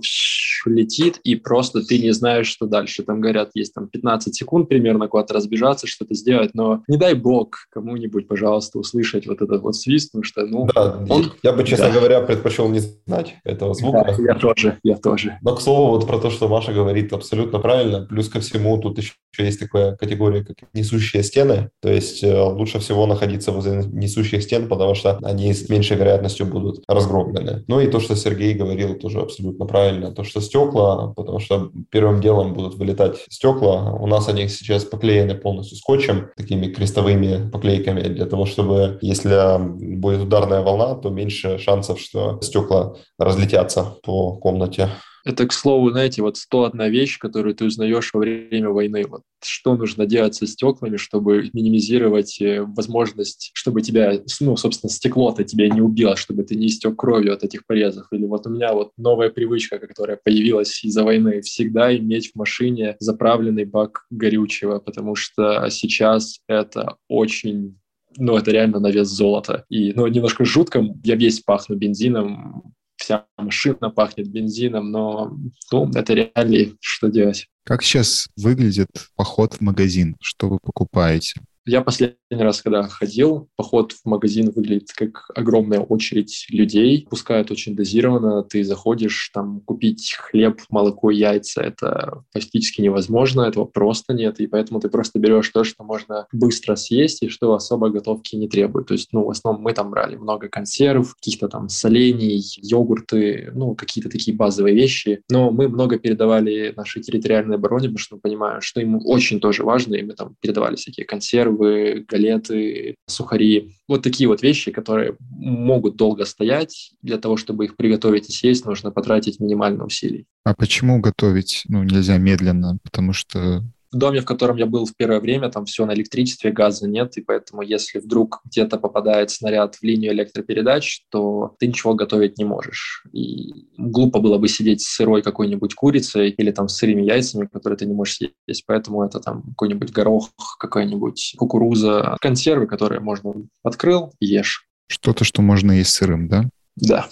[0.66, 3.04] летит, и просто ты не знаешь, что дальше.
[3.04, 7.68] Там говорят, есть там 15 секунд примерно куда-то разбежаться, что-то сделать, но не дай бог
[7.70, 10.66] кому-нибудь, пожалуйста, услышать вот этот вот свист, потому что, ну...
[10.74, 11.32] Да, он...
[11.44, 11.92] я бы, честно да.
[11.92, 14.16] говоря, предпочел не знать этого звука.
[14.18, 15.38] Да, я тоже, я тоже.
[15.42, 18.04] Но, к слову, вот про то, что Маша говорит, абсолютно правильно.
[18.04, 21.70] Плюс ко всему, тут еще есть такая категория, как несущие стены.
[21.80, 26.46] То есть э, лучше всего находиться возле несущих стен, потому что они с меньшей вероятностью
[26.46, 27.64] будут разгромлены.
[27.68, 30.10] Ну и то, что Сергей говорил, тоже абсолютно правильно.
[30.12, 33.92] То, что стекла, потому что первым делом будут вылетать стекла.
[34.00, 39.58] У нас они сейчас поклеены полностью скотчем, такими крестовыми поклейками, для того, чтобы, если
[39.98, 44.88] будет ударная волна, то меньше шансов, что стекла разлетятся по комнате.
[45.24, 49.04] Это, к слову, знаете, вот 101 вещь, которую ты узнаешь во время войны.
[49.08, 55.44] Вот что нужно делать со стеклами, чтобы минимизировать э, возможность, чтобы тебя, ну, собственно, стекло-то
[55.44, 58.06] тебя не убило, чтобы ты не истек кровью от этих порезов.
[58.12, 62.96] Или вот у меня вот новая привычка, которая появилась из-за войны, всегда иметь в машине
[62.98, 67.78] заправленный бак горючего, потому что сейчас это очень
[68.16, 69.64] ну, это реально на вес золота.
[69.68, 75.36] И, ну, немножко жутко, я весь пахну бензином, вся машина пахнет бензином, но
[75.72, 77.48] ну, это реалии, что делать.
[77.64, 80.16] Как сейчас выглядит поход в магазин?
[80.20, 81.40] Что вы покупаете?
[81.66, 87.06] Я последний раз, когда ходил, поход в магазин выглядит как огромная очередь людей.
[87.08, 88.42] Пускают очень дозированно.
[88.42, 91.62] Ты заходишь, там, купить хлеб, молоко, яйца.
[91.62, 94.40] Это практически невозможно, этого просто нет.
[94.40, 98.46] И поэтому ты просто берешь то, что можно быстро съесть и что особо готовки не
[98.46, 98.88] требует.
[98.88, 103.74] То есть, ну, в основном мы там брали много консерв, каких-то там солений, йогурты, ну,
[103.74, 105.22] какие-то такие базовые вещи.
[105.30, 109.64] Но мы много передавали нашей территориальной обороне, потому что мы понимаем, что ему очень тоже
[109.64, 113.76] важно, и мы там передавали всякие консервы, консервы, галеты, сухари.
[113.88, 116.92] Вот такие вот вещи, которые могут долго стоять.
[117.02, 120.26] Для того, чтобы их приготовить и съесть, нужно потратить минимально усилий.
[120.44, 122.78] А почему готовить ну, нельзя медленно?
[122.82, 123.62] Потому что
[123.94, 127.16] в доме, в котором я был в первое время, там все на электричестве, газа нет,
[127.16, 132.44] и поэтому если вдруг где-то попадает снаряд в линию электропередач, то ты ничего готовить не
[132.44, 133.04] можешь.
[133.12, 137.78] И глупо было бы сидеть с сырой какой-нибудь курицей или там с сырыми яйцами, которые
[137.78, 138.64] ты не можешь съесть.
[138.66, 144.66] Поэтому это там какой-нибудь горох, какая-нибудь кукуруза, консервы, которые можно открыл, ешь.
[144.88, 146.48] Что-то, что можно есть сырым, да?
[146.76, 147.06] Да.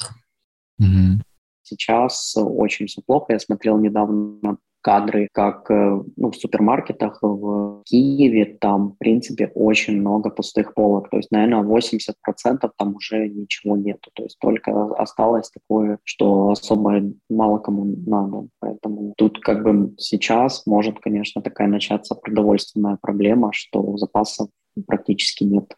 [0.78, 1.22] Угу.
[1.62, 3.32] Сейчас очень все плохо.
[3.32, 10.00] Я смотрел недавно кадры, как э, ну, в супермаркетах в Киеве, там, в принципе, очень
[10.00, 11.08] много пустых полок.
[11.10, 14.10] То есть, наверное, 80% там уже ничего нету.
[14.14, 18.48] То есть только осталось такое, что особо мало кому надо.
[18.58, 24.48] Поэтому тут как бы сейчас может, конечно, такая начаться продовольственная проблема, что запасов
[24.86, 25.76] практически нет.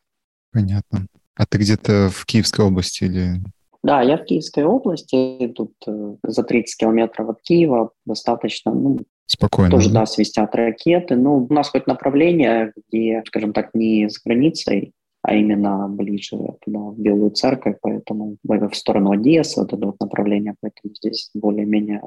[0.53, 1.07] Понятно.
[1.37, 3.40] А ты где-то в Киевской области или
[3.85, 9.70] да, я в Киевской области, тут э, за 30 километров от Киева, достаточно, ну, Спокойно.
[9.70, 11.16] Тоже, да, свистят ракеты.
[11.16, 14.92] Ну, у нас хоть направление, где, скажем так, не с границей,
[15.23, 20.55] а именно ближе туда, в Белую Церковь, поэтому в сторону Одессы, вот это вот направление,
[20.61, 22.03] поэтому здесь более-менее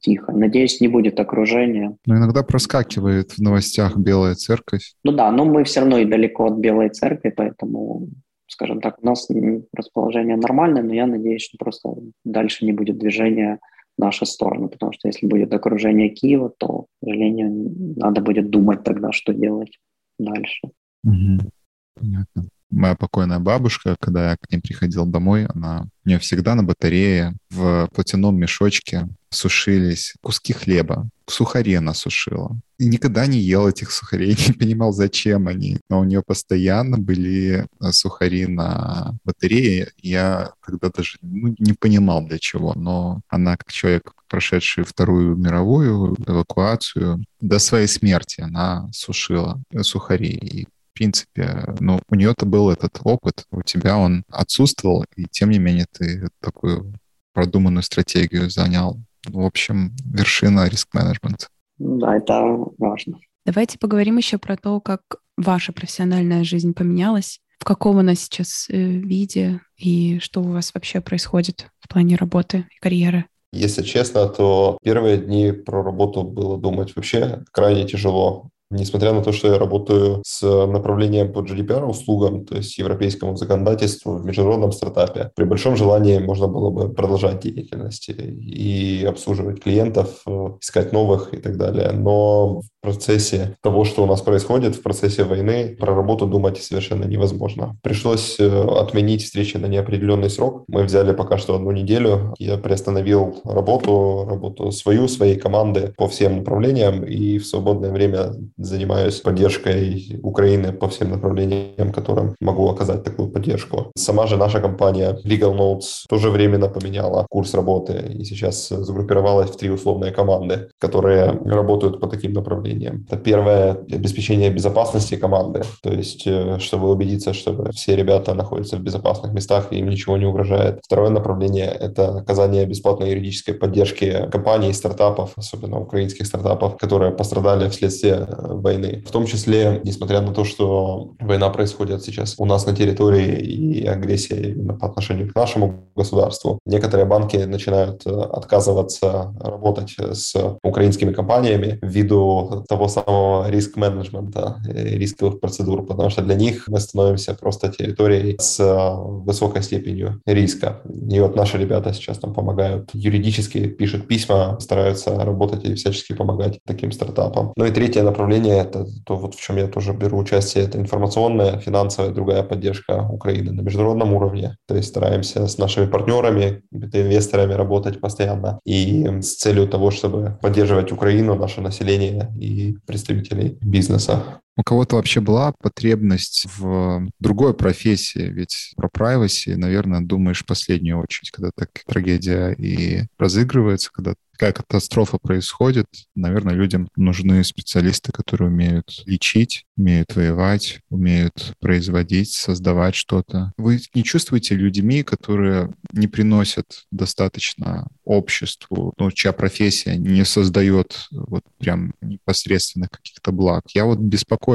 [0.00, 0.32] тихо.
[0.32, 1.94] Надеюсь, не будет окружения.
[2.06, 4.94] Но иногда проскакивает в новостях Белая Церковь.
[5.04, 8.08] Ну да, но мы все равно и далеко от Белой Церкви, поэтому
[8.48, 9.28] скажем так, у нас
[9.72, 13.60] расположение нормальное, но я надеюсь, что просто дальше не будет движения
[13.96, 18.84] в нашу сторону, потому что если будет окружение Киева, то, к сожалению, надо будет думать
[18.84, 19.78] тогда, что делать
[20.18, 20.68] дальше.
[21.04, 21.50] Угу.
[21.94, 22.48] Понятно.
[22.70, 27.34] Моя покойная бабушка, когда я к ней приходил домой, она у нее всегда на батарее
[27.50, 31.08] в платяном мешочке сушились куски хлеба.
[31.26, 32.58] Сухари она сушила.
[32.78, 35.78] И никогда не ел этих сухарей, не понимал, зачем они.
[35.90, 39.92] Но у нее постоянно были э, сухари на батарее.
[39.98, 42.74] Я тогда даже ну, не понимал, для чего.
[42.74, 50.30] Но она, как человек, прошедший Вторую мировую эвакуацию, до своей смерти она сушила сухари.
[50.30, 55.58] И принципе, ну, у нее-то был этот опыт, у тебя он отсутствовал, и тем не
[55.58, 56.92] менее ты такую
[57.32, 58.98] продуманную стратегию занял.
[59.24, 61.46] В общем, вершина риск-менеджмента.
[61.78, 62.42] Да, это
[62.78, 63.20] важно.
[63.46, 65.02] Давайте поговорим еще про то, как
[65.36, 71.00] ваша профессиональная жизнь поменялась, в каком она сейчас э, виде и что у вас вообще
[71.00, 73.26] происходит в плане работы и карьеры.
[73.52, 79.32] Если честно, то первые дни про работу было думать вообще крайне тяжело Несмотря на то,
[79.32, 85.44] что я работаю с направлением по GDPR-услугам, то есть европейскому законодательству в международном стартапе, при
[85.44, 90.22] большом желании можно было бы продолжать деятельность и обслуживать клиентов,
[90.60, 91.92] искать новых и так далее.
[91.92, 97.04] Но в процессе того, что у нас происходит, в процессе войны, про работу думать совершенно
[97.04, 97.76] невозможно.
[97.82, 100.64] Пришлось э, отменить встречи на неопределенный срок.
[100.68, 102.34] Мы взяли пока что одну неделю.
[102.38, 109.20] Я приостановил работу, работу свою, своей команды по всем направлениям и в свободное время занимаюсь
[109.20, 113.92] поддержкой Украины по всем направлениям, которым могу оказать такую поддержку.
[113.96, 119.56] Сама же наша компания Legal Notes тоже временно поменяла курс работы и сейчас сгруппировалась в
[119.56, 123.06] три условные команды, которые работают по таким направлениям.
[123.08, 128.80] Это первое— обеспечение безопасности команды, то есть э, чтобы убедиться, чтобы все ребята находятся в
[128.80, 130.80] безопасных местах и им ничего не угрожает.
[130.82, 138.26] Второе направление— это оказание бесплатной юридической поддержки компаний, стартапов, особенно украинских стартапов, которые пострадали вследствие
[138.28, 139.02] э, войны.
[139.06, 143.86] В том числе, несмотря на то, что война происходит сейчас у нас на территории и
[143.86, 151.12] агрессия именно по отношению к нашему государству, некоторые банки начинают э, отказываться работать с украинскими
[151.12, 158.36] компаниями ввиду того самого риск-менеджмента, рисковых процедур, потому что для них мы становимся просто территорией
[158.38, 158.58] с
[159.06, 160.80] высокой степенью риска.
[161.10, 166.58] И вот наши ребята сейчас там помогают юридически, пишут письма, стараются работать и всячески помогать
[166.66, 167.52] таким стартапам.
[167.56, 171.58] Ну и третье направление, это то, вот в чем я тоже беру участие, это информационная,
[171.58, 174.56] финансовая, другая поддержка Украины на международном уровне.
[174.66, 180.92] То есть стараемся с нашими партнерами, инвесторами работать постоянно и с целью того, чтобы поддерживать
[180.92, 184.40] Украину, наше население и представителей бизнеса.
[184.58, 190.98] У кого-то вообще была потребность в другой профессии, ведь про privacy, наверное, думаешь в последнюю
[190.98, 198.48] очередь, когда так трагедия и разыгрывается, когда такая катастрофа происходит, наверное, людям нужны специалисты, которые
[198.48, 203.52] умеют лечить, умеют воевать, умеют производить, создавать что-то.
[203.56, 211.42] Вы не чувствуете людьми, которые не приносят достаточно обществу, ну, чья профессия не создает вот
[211.58, 213.64] прям непосредственных каких-то благ.
[213.74, 214.47] Я вот беспокоюсь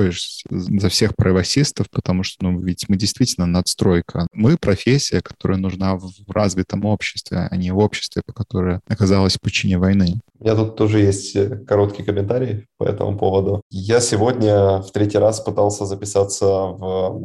[0.49, 4.27] за всех правосистов, потому что, ну, ведь мы действительно надстройка.
[4.33, 9.63] Мы профессия, которая нужна в развитом обществе, а не в обществе, по которой оказалась подчинена
[9.63, 10.19] течение войны.
[10.39, 13.61] У меня тут тоже есть э, короткий комментарий по этому поводу.
[13.69, 17.21] Я сегодня в третий раз пытался записаться в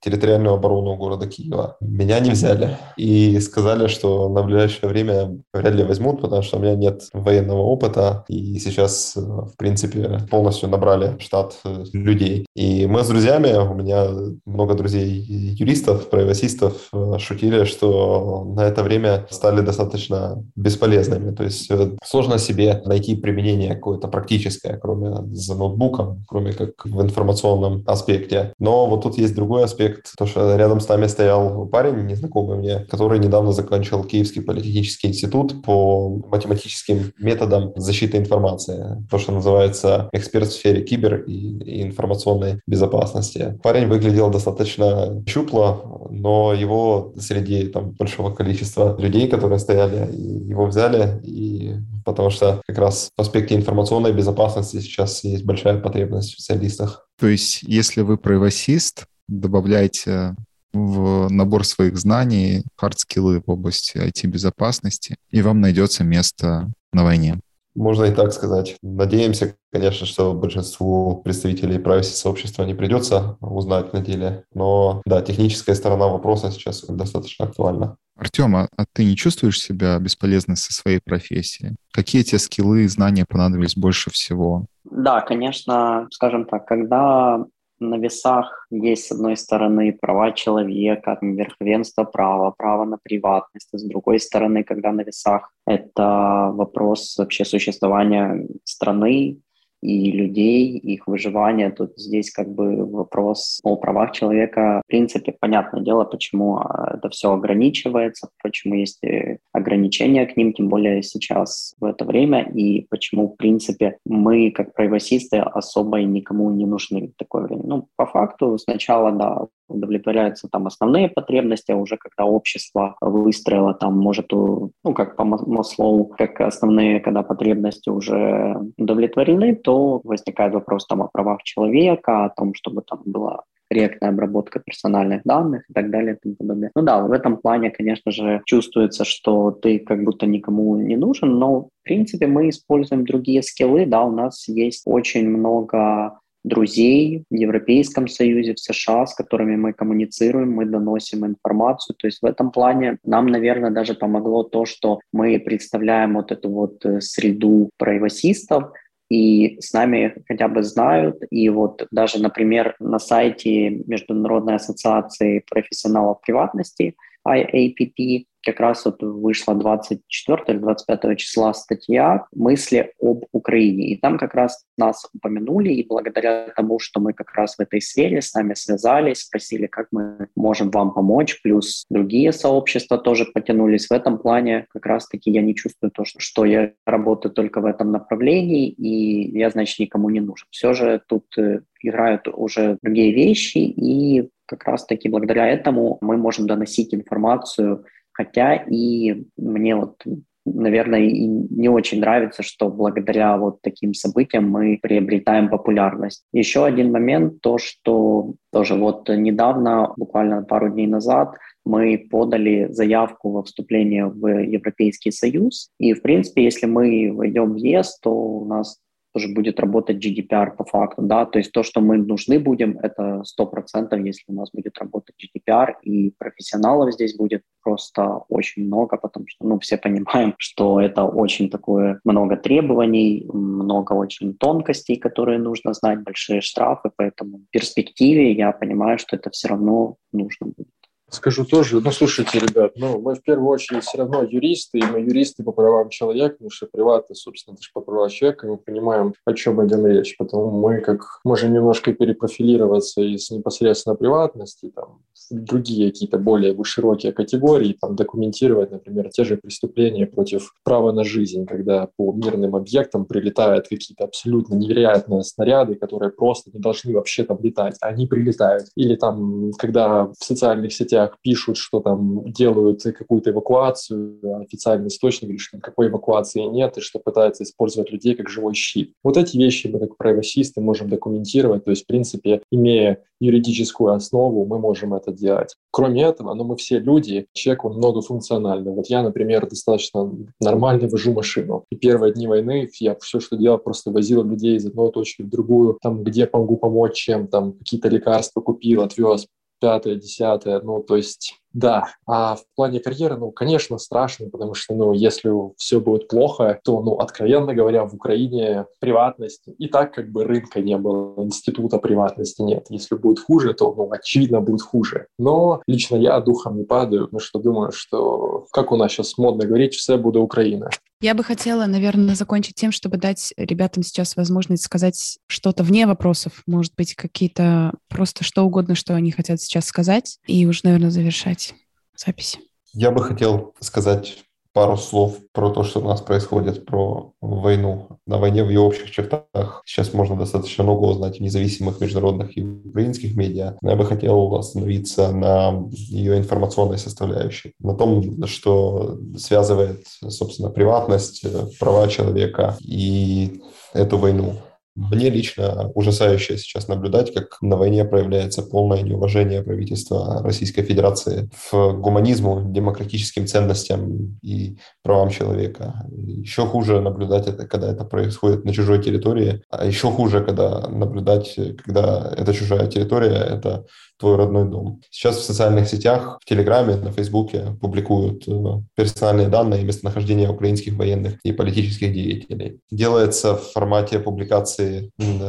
[0.00, 1.76] территориальную оборону города Киева.
[1.80, 6.60] Меня не взяли и сказали, что на ближайшее время вряд ли возьмут, потому что у
[6.60, 12.46] меня нет военного опыта, и сейчас, э, в принципе, полностью набрали штат э, людей.
[12.54, 14.06] И мы с друзьями, у меня
[14.44, 21.34] много друзей юристов, правосистов, э, шутили, что на это время стали достаточно бесполезными.
[21.34, 21.70] То есть
[22.04, 28.52] сложно себе найти применение какое-то практическое, кроме за ноутбуком, кроме как в информационном аспекте.
[28.58, 32.58] Но вот тут есть другой аспект, аспект, то, что рядом с нами стоял парень, незнакомый
[32.58, 40.08] мне, который недавно закончил Киевский политехнический институт по математическим методам защиты информации, то, что называется
[40.12, 43.58] эксперт в сфере кибер и, информационной безопасности.
[43.62, 51.20] Парень выглядел достаточно щупло, но его среди там, большого количества людей, которые стояли, его взяли,
[51.22, 51.74] и
[52.04, 57.06] потому что как раз в аспекте информационной безопасности сейчас есть большая потребность в специалистах.
[57.20, 60.34] То есть, если вы правосист, добавляйте
[60.72, 67.40] в набор своих знаний хард-скиллы в области IT-безопасности, и вам найдется место на войне.
[67.74, 68.76] Можно и так сказать.
[68.82, 74.44] Надеемся, конечно, что большинству представителей privacy сообщества не придется узнать на деле.
[74.52, 77.96] Но да, техническая сторона вопроса сейчас достаточно актуальна.
[78.16, 81.76] Артем, а, а ты не чувствуешь себя бесполезной со своей профессией?
[81.92, 84.66] Какие тебе скиллы и знания понадобились больше всего?
[84.84, 87.44] Да, конечно, скажем так, когда
[87.80, 93.82] на весах есть, с одной стороны, права человека, верховенство права, право на приватность, а с
[93.82, 99.40] другой стороны, когда на весах это вопрос вообще существования страны,
[99.82, 101.70] и людей, их выживания.
[101.70, 104.82] Тут здесь как бы вопрос о правах человека.
[104.84, 110.52] В принципе, понятное дело, почему а, это все ограничивается, почему есть э, ограничения к ним,
[110.52, 116.04] тем более сейчас в это время, и почему, в принципе, мы, как правосисты, особо и
[116.04, 117.62] никому не нужны в такое время.
[117.64, 123.96] Ну, по факту, сначала, да, удовлетворяются там основные потребности, а уже когда общество выстроило там,
[123.98, 131.02] может, ну, как по Маслоу, как основные, когда потребности уже удовлетворены, то возникает вопрос там
[131.02, 136.14] о правах человека, о том, чтобы там была корректная обработка персональных данных и так далее
[136.14, 136.70] и тому подобное.
[136.74, 141.38] Ну да, в этом плане, конечно же, чувствуется, что ты как будто никому не нужен,
[141.38, 147.34] но в принципе мы используем другие скиллы, да, у нас есть очень много друзей в
[147.34, 151.96] Европейском Союзе, в США, с которыми мы коммуницируем, мы доносим информацию.
[151.96, 156.48] То есть в этом плане нам, наверное, даже помогло то, что мы представляем вот эту
[156.50, 158.72] вот э, среду правосистов,
[159.10, 161.20] и с нами хотя бы знают.
[161.30, 166.94] И вот даже, например, на сайте Международной ассоциации профессионалов приватности
[167.26, 173.88] IAPP как раз вот вышла 24 или 25 числа статья «Мысли об Украине».
[173.88, 177.80] И там как раз нас упомянули, и благодаря тому, что мы как раз в этой
[177.80, 183.86] сфере с нами связались, спросили, как мы можем вам помочь, плюс другие сообщества тоже потянулись
[183.86, 184.66] в этом плане.
[184.70, 189.50] Как раз-таки я не чувствую то, что я работаю только в этом направлении, и я,
[189.50, 190.46] значит, никому не нужен.
[190.50, 196.46] Все же тут э, играют уже другие вещи, и как раз-таки благодаря этому мы можем
[196.46, 200.02] доносить информацию Хотя и мне вот
[200.44, 206.24] наверное, и не очень нравится, что благодаря вот таким событиям мы приобретаем популярность.
[206.32, 213.30] Еще один момент, то, что тоже вот недавно, буквально пару дней назад, мы подали заявку
[213.30, 215.70] во вступление в Европейский Союз.
[215.78, 218.78] И, в принципе, если мы войдем в ЕС, то у нас
[219.12, 223.22] тоже будет работать GDPR по факту, да, то есть то, что мы нужны будем, это
[223.24, 228.96] сто процентов, если у нас будет работать GDPR, и профессионалов здесь будет просто очень много,
[228.96, 235.38] потому что, ну, все понимаем, что это очень такое много требований, много очень тонкостей, которые
[235.38, 240.79] нужно знать, большие штрафы, поэтому в перспективе я понимаю, что это все равно нужно будет.
[241.10, 245.00] Скажу тоже, ну, слушайте, ребят, ну, мы в первую очередь все равно юристы, и мы
[245.00, 248.58] юристы по правам человека, потому что приваты, собственно, это же по правам человека, и мы
[248.58, 255.00] понимаем, о чем идем речь, потому мы как можем немножко перепрофилироваться из непосредственно приватности, там,
[255.30, 261.44] другие какие-то более широкие категории, там, документировать, например, те же преступления против права на жизнь,
[261.46, 267.38] когда по мирным объектам прилетают какие-то абсолютно невероятные снаряды, которые просто не должны вообще там
[267.42, 268.68] летать, они прилетают.
[268.76, 275.22] Или там, когда в социальных сетях новостях пишут, что там делают какую-то эвакуацию, официальный источник
[275.22, 278.92] говорит, что никакой эвакуации нет, и что пытаются использовать людей как живой щит.
[279.02, 284.46] Вот эти вещи мы как правосисты можем документировать, то есть, в принципе, имея юридическую основу,
[284.46, 285.54] мы можем это делать.
[285.70, 288.72] Кроме этого, ну, мы все люди, человек, он многофункциональный.
[288.72, 291.64] Вот я, например, достаточно нормально вожу машину.
[291.70, 295.28] И первые дни войны я все, что делал, просто возил людей из одной точки в
[295.28, 299.26] другую, там, где могу помочь, чем, там, какие-то лекарства купил, отвез,
[299.60, 304.74] пятое, десятое, ну, то есть да, а в плане карьеры, ну, конечно, страшно, потому что,
[304.74, 310.10] ну, если все будет плохо, то, ну, откровенно говоря, в Украине приватность и так как
[310.10, 312.66] бы рынка не было, института приватности нет.
[312.68, 315.08] Если будет хуже, то, ну, очевидно, будет хуже.
[315.18, 319.44] Но лично я духом не падаю, потому что думаю, что, как у нас сейчас модно
[319.44, 320.70] говорить, все будет Украина.
[321.02, 326.42] Я бы хотела, наверное, закончить тем, чтобы дать ребятам сейчас возможность сказать что-то вне вопросов,
[326.46, 331.54] может быть, какие-то просто что угодно, что они хотят сейчас сказать, и уже, наверное, завершать
[331.96, 332.38] записи.
[332.72, 337.98] Я бы хотел сказать пару слов про то, что у нас происходит, про войну.
[338.06, 342.42] На войне в ее общих чертах сейчас можно достаточно много узнать в независимых международных и
[342.42, 343.56] украинских медиа.
[343.62, 351.24] Но я бы хотел остановиться на ее информационной составляющей, на том, что связывает, собственно, приватность,
[351.58, 353.40] права человека и
[353.72, 354.34] эту войну.
[354.76, 361.72] Мне лично ужасающе сейчас наблюдать, как на войне проявляется полное неуважение правительства Российской Федерации в
[361.72, 365.86] гуманизму, демократическим ценностям и правам человека.
[365.90, 371.38] Еще хуже наблюдать это, когда это происходит на чужой территории, а еще хуже, когда наблюдать,
[371.64, 373.66] когда эта чужая территория— это
[374.00, 374.80] твой родной дом.
[374.90, 378.32] Сейчас в социальных сетях, в Телеграме, на Фейсбуке публикуют э,
[378.74, 382.60] персональные данные местонахождения украинских военных и политических деятелей.
[382.70, 384.69] Делается в формате публикации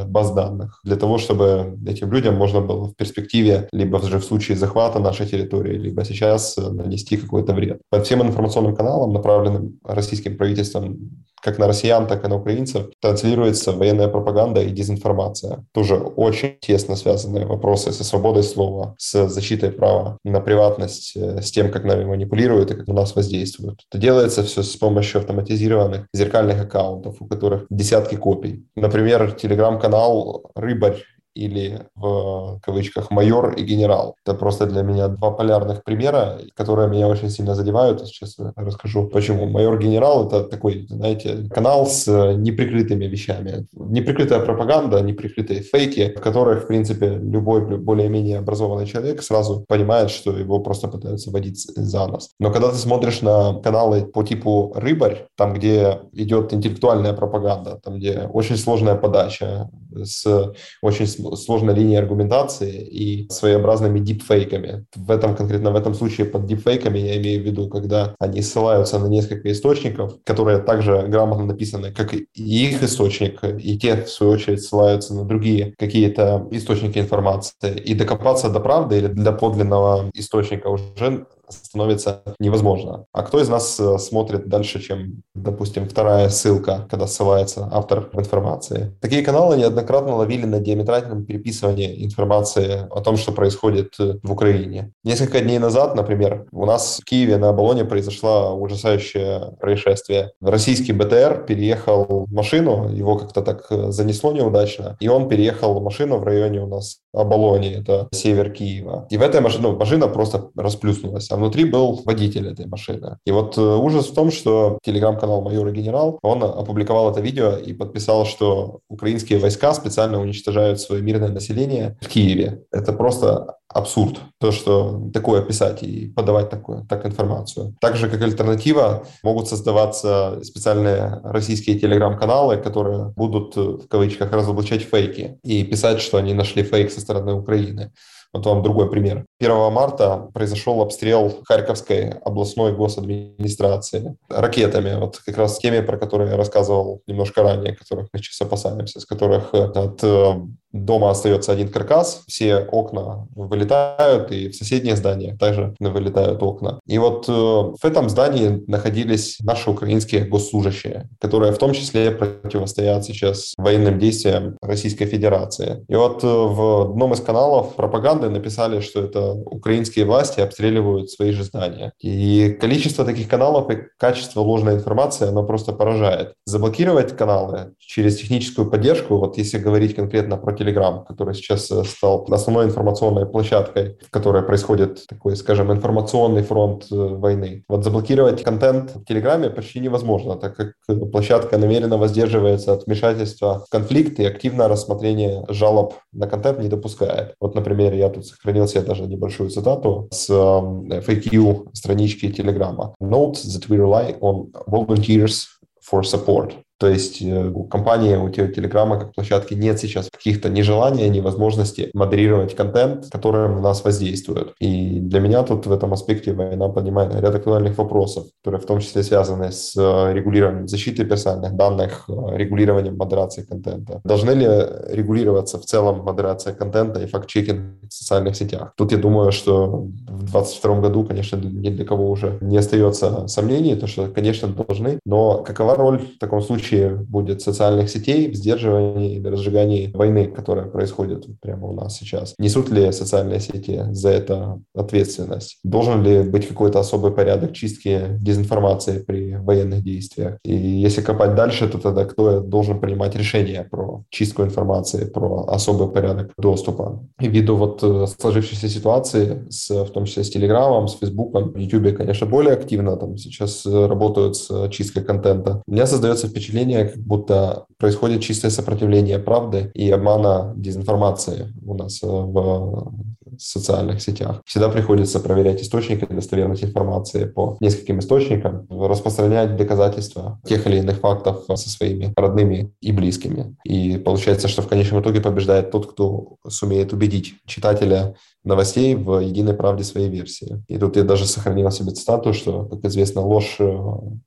[0.08, 4.58] баз данных для того, чтобы этим людям можно было в перспективе, либо же в случае
[4.58, 7.82] захвата нашей территории, либо сейчас э, нанести какой-то вред.
[7.90, 13.72] По всем информационным каналам, направленным российским правительством как на россиян, так и на украинцев, транслируется
[13.72, 15.66] военная пропаганда и дезинформация.
[15.74, 21.52] Тоже очень тесно связанные вопросы со свободой слова, с защитой права на приватность, э, с
[21.52, 23.82] тем, как нами манипулируют и как на нас воздействуют.
[23.92, 28.66] Это делается все с помощью автоматизированных зеркальных аккаунтов, у которых десятки копий.
[28.76, 34.16] Например, телеграм-канал «Рыбарь» или в кавычках майор и генерал.
[34.26, 38.06] Это просто для меня два полярных примера, которые меня очень сильно задевают.
[38.08, 39.48] Сейчас расскажу, почему.
[39.48, 43.68] Майор-генерал— это такой, знаете, канал с неприкрытыми вещами.
[43.74, 50.38] Неприкрытая пропаганда, неприкрытые фейки, в которых, в принципе, любой более-менее образованный человек сразу понимает, что
[50.38, 52.32] его просто пытаются водить за нос.
[52.40, 57.98] Но когда ты смотришь на каналы по типу «Рыбарь», там, где идет интеллектуальная пропаганда, там,
[58.00, 64.86] где очень сложная подача, с очень сложной линией аргументации и своеобразными дипфейками.
[64.96, 69.00] В этом конкретно в этом случае под дипфейками я имею в виду, когда они ссылаются
[69.00, 74.34] на несколько источников, которые также грамотно написаны, как и их источник, и те, в свою
[74.34, 77.78] очередь, ссылаются на другие какие-то источники информации.
[77.86, 83.06] И докопаться до правды или для подлинного источника уже становится невозможно.
[83.14, 88.96] А кто из нас э, смотрит дальше, чем, допустим, вторая ссылка, когда ссылается автор информации?
[89.02, 94.94] Такие каналы неоднократно ловили на диаметральном переписывании информации о том, что происходит э, в Украине.
[95.04, 100.32] Несколько дней назад, например, у нас в Киеве на Оболоне произошло ужасающее происшествие.
[100.42, 106.24] Российский БТР переехал машину, его как-то так э, занесло неудачно, и он переехал машину в
[106.24, 109.08] районе у нас Оболоне, это север Киева.
[109.10, 113.18] И в этой машине, ну, машина просто расплюснулась, а внутри был водитель этой машины.
[113.26, 117.58] И вот э, ужас в том, что телеграм-канал «Майор и генерал», он опубликовал это видео
[117.58, 122.64] и подписал, что украинские войска специально уничтожают свое мирное население в Киеве.
[122.72, 127.76] Это просто абсурд, то, что такое писать и подавать такое, так информацию.
[127.80, 135.64] Также как альтернатива могут создаваться специальные российские телеграм-каналы, которые будут в кавычках разоблачать фейки и
[135.64, 137.92] писать, что они нашли фейк со стороны Украины.
[138.34, 139.26] Вот вам другой пример.
[139.42, 146.38] 1 марта произошел обстрел Харьковской областной госадминистрации ракетами, вот как раз теми, про которые я
[146.38, 150.34] рассказывал немножко ранее, которых мы сейчас опасаемся, с которых от э,
[150.74, 156.80] дома остается один каркас, все окна вылетают, и в соседние здания также вылетают окна.
[156.88, 163.06] И вот э, в этом здании находились наши украинские госслужащие, которые в том числе противостоят
[163.06, 165.84] сейчас военным действиям Российской Федерации.
[165.88, 171.32] И вот э, в одном из каналов пропаганды написали, что это украинские власти обстреливают свои
[171.32, 171.92] же здания.
[172.00, 176.34] И количество таких каналов и качество ложной информации, оно просто поражает.
[176.46, 182.26] Заблокировать каналы через техническую поддержку, вот если говорить конкретно про Telegram, который сейчас э, стал
[182.30, 187.64] основной информационной площадкой, в которой происходит такой, скажем, информационный фронт э, войны.
[187.68, 190.74] Вот заблокировать контент в Телеграме почти невозможно, так как
[191.12, 197.36] площадка намеренно воздерживается от вмешательства в конфликт и активное рассмотрение жалоб на контент не допускает.
[197.40, 202.94] Вот, например, я тут сохранил себе даже небольшую цитату с FAQ странички Телеграма.
[203.02, 205.48] Note that we rely on volunteers
[205.82, 206.54] for support.
[206.82, 211.20] То есть э, у компании, у Телеграма как площадки нет сейчас каких-то ни желания, ни
[211.20, 214.56] возможности модерировать контент, который на нас воздействует.
[214.60, 218.80] И для меня тут в этом аспекте война поднимает ряд актуальных вопросов, которые в том
[218.80, 224.02] числе связаны с э, регулированием защиты персональных данных, э, регулированием модерации контента.
[224.04, 224.48] Должны ли
[224.90, 228.74] регулироваться в целом модерация контента и факт-чекинг в социальных сетях?
[228.76, 229.68] Тут я думаю, что
[230.08, 235.00] в 2022 году, конечно, ни для кого уже не остается сомнений, то что, конечно, должны,
[235.06, 240.28] но какова роль в таком случае случае будет социальных сетей в сдерживании или разжигании войны,
[240.28, 242.34] которая происходит прямо у нас сейчас.
[242.40, 245.60] Несут ли социальные сети за это ответственность?
[245.64, 250.38] Должен ли быть какой-то особый порядок чистки дезинформации при военных действиях?
[250.44, 255.90] И если копать дальше, то тогда кто должен принимать решение про чистку информации, про особый
[255.90, 257.04] порядок доступа?
[257.20, 261.92] И ввиду вот э, сложившейся ситуации, с, в том числе с Телеграмом, с Фейсбуком, Ютубе,
[261.92, 265.62] конечно, более активно там сейчас э, работают с чисткой контента.
[265.68, 271.74] У меня создается впечатление, впечатление, как будто происходит чистое сопротивление правды и обмана дезинформации у
[271.74, 272.94] нас э, в
[273.40, 274.42] социальных сетях.
[274.46, 281.46] Всегда приходится проверять источники достоверность информации по нескольким источникам, распространять доказательства тех или иных фактов
[281.48, 283.56] со своими родными и близкими.
[283.64, 289.54] И получается, что в конечном итоге побеждает тот, кто сумеет убедить читателя новостей в единой
[289.54, 290.64] правде своей версии.
[290.68, 293.80] И тут я даже сохранил себе цитату, что, как известно, ложь э,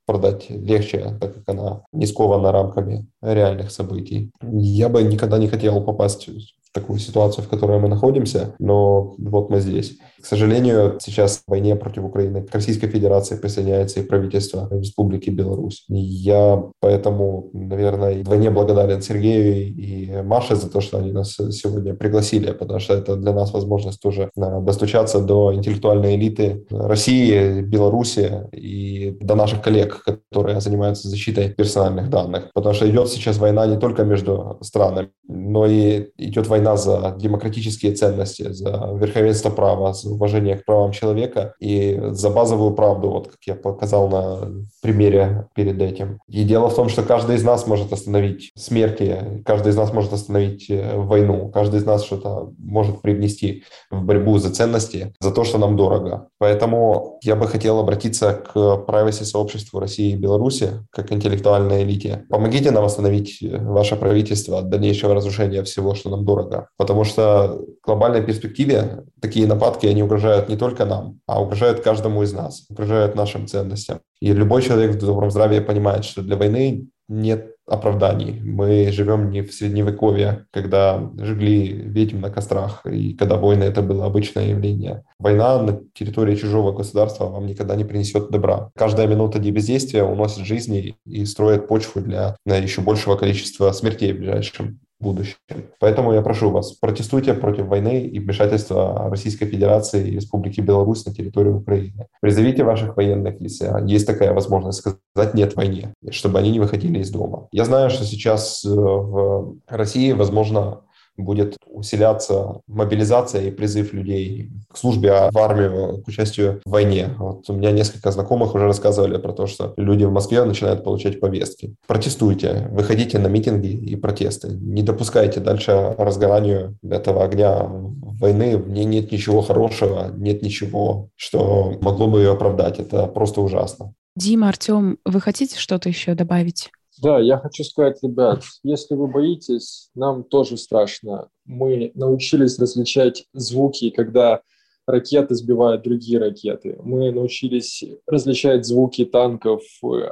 [0.07, 4.31] продать легче, так как она не скована рамками реальных событий.
[4.43, 6.29] Я бы никогда не хотел попасть
[6.73, 9.97] такую ситуацию, в которой мы находимся, но вот мы здесь.
[10.25, 15.85] К сожалению, сейчас в войне против Украины к Российской Федерации присоединяется и правительство Республики Беларусь.
[15.91, 21.93] И я поэтому, наверное, вдвойне благодарен Сергею и Маше за то, что они нас сегодня
[21.93, 28.49] пригласили, потому что это для нас возможность тоже э, достучаться до интеллектуальной элиты России, Беларуси
[28.53, 32.51] и до наших коллег, которые занимаются защитой персональных данных.
[32.55, 37.93] Потому что идет сейчас война не только между странами, но и идет война за демократические
[37.93, 43.39] ценности, за верховенство права, за уважение к правам человека и за базовую правду, вот как
[43.47, 44.51] я показал на
[44.83, 46.19] примере перед этим.
[46.29, 50.12] И дело в том, что каждый из нас может остановить смерти, каждый из нас может
[50.12, 55.45] остановить э, войну, каждый из нас что-то может привнести в борьбу за ценности, за то,
[55.45, 56.29] что нам дорого.
[56.45, 62.26] Поэтому я бы хотел обратиться к privacy сообществу России и Беларуси, как интеллектуальной элите.
[62.28, 66.68] Помогите нам остановить ваше правительство от дальнейшего разрушения всего, что нам дорого.
[66.76, 72.22] Потому что в глобальной перспективе такие нападки, они угрожают не только нам, а угрожают каждому
[72.22, 74.01] из нас, угрожают нашим ценностям.
[74.20, 78.41] И любой человек в добром здравии понимает, что для войны нет оправданий.
[78.43, 84.07] Мы живем не в средневековье, когда жгли ведьм на кострах, и когда войны это было
[84.07, 85.05] обычное явление.
[85.19, 88.71] Война на территории чужого государства вам никогда не принесет добра.
[88.77, 94.81] Каждая минута бездействия уносит жизни и строит почву для еще большего количества смертей в ближайшем
[95.05, 95.36] будущем.
[95.78, 101.14] Поэтому я прошу вас, протестуйте против войны и вмешательства Российской Федерации и Республики Беларусь на
[101.14, 102.07] территорию Украины.
[102.20, 107.11] Призовите ваших военных, если есть такая возможность, сказать «нет» войне, чтобы они не выходили из
[107.11, 107.48] дома.
[107.52, 110.80] Я знаю, что сейчас э, в России, возможно,
[111.17, 117.11] будет усиляться мобилизация и призыв людей к службе а в армию, к участию в войне.
[117.19, 121.21] Вот у меня несколько знакомых уже рассказывали про то, что люди в Москве начинают получать
[121.21, 121.75] повестки.
[121.87, 124.49] Протестуйте, выходите на митинги и протесты.
[124.49, 128.57] Не допускайте дальше разгоранию этого огня войны.
[128.57, 132.79] В ней нет ничего хорошего, нет ничего, что могло бы ее оправдать.
[132.79, 133.95] Это просто ужасно.
[134.17, 136.71] Дима, Артем, вы хотите что-то еще добавить?
[137.03, 141.28] Да, я хочу сказать, ребят, если вы боитесь, нам тоже страшно.
[141.45, 144.42] Мы научились различать звуки, когда
[144.86, 146.78] ракеты сбивают другие ракеты.
[146.82, 149.62] Мы научились различать звуки танков,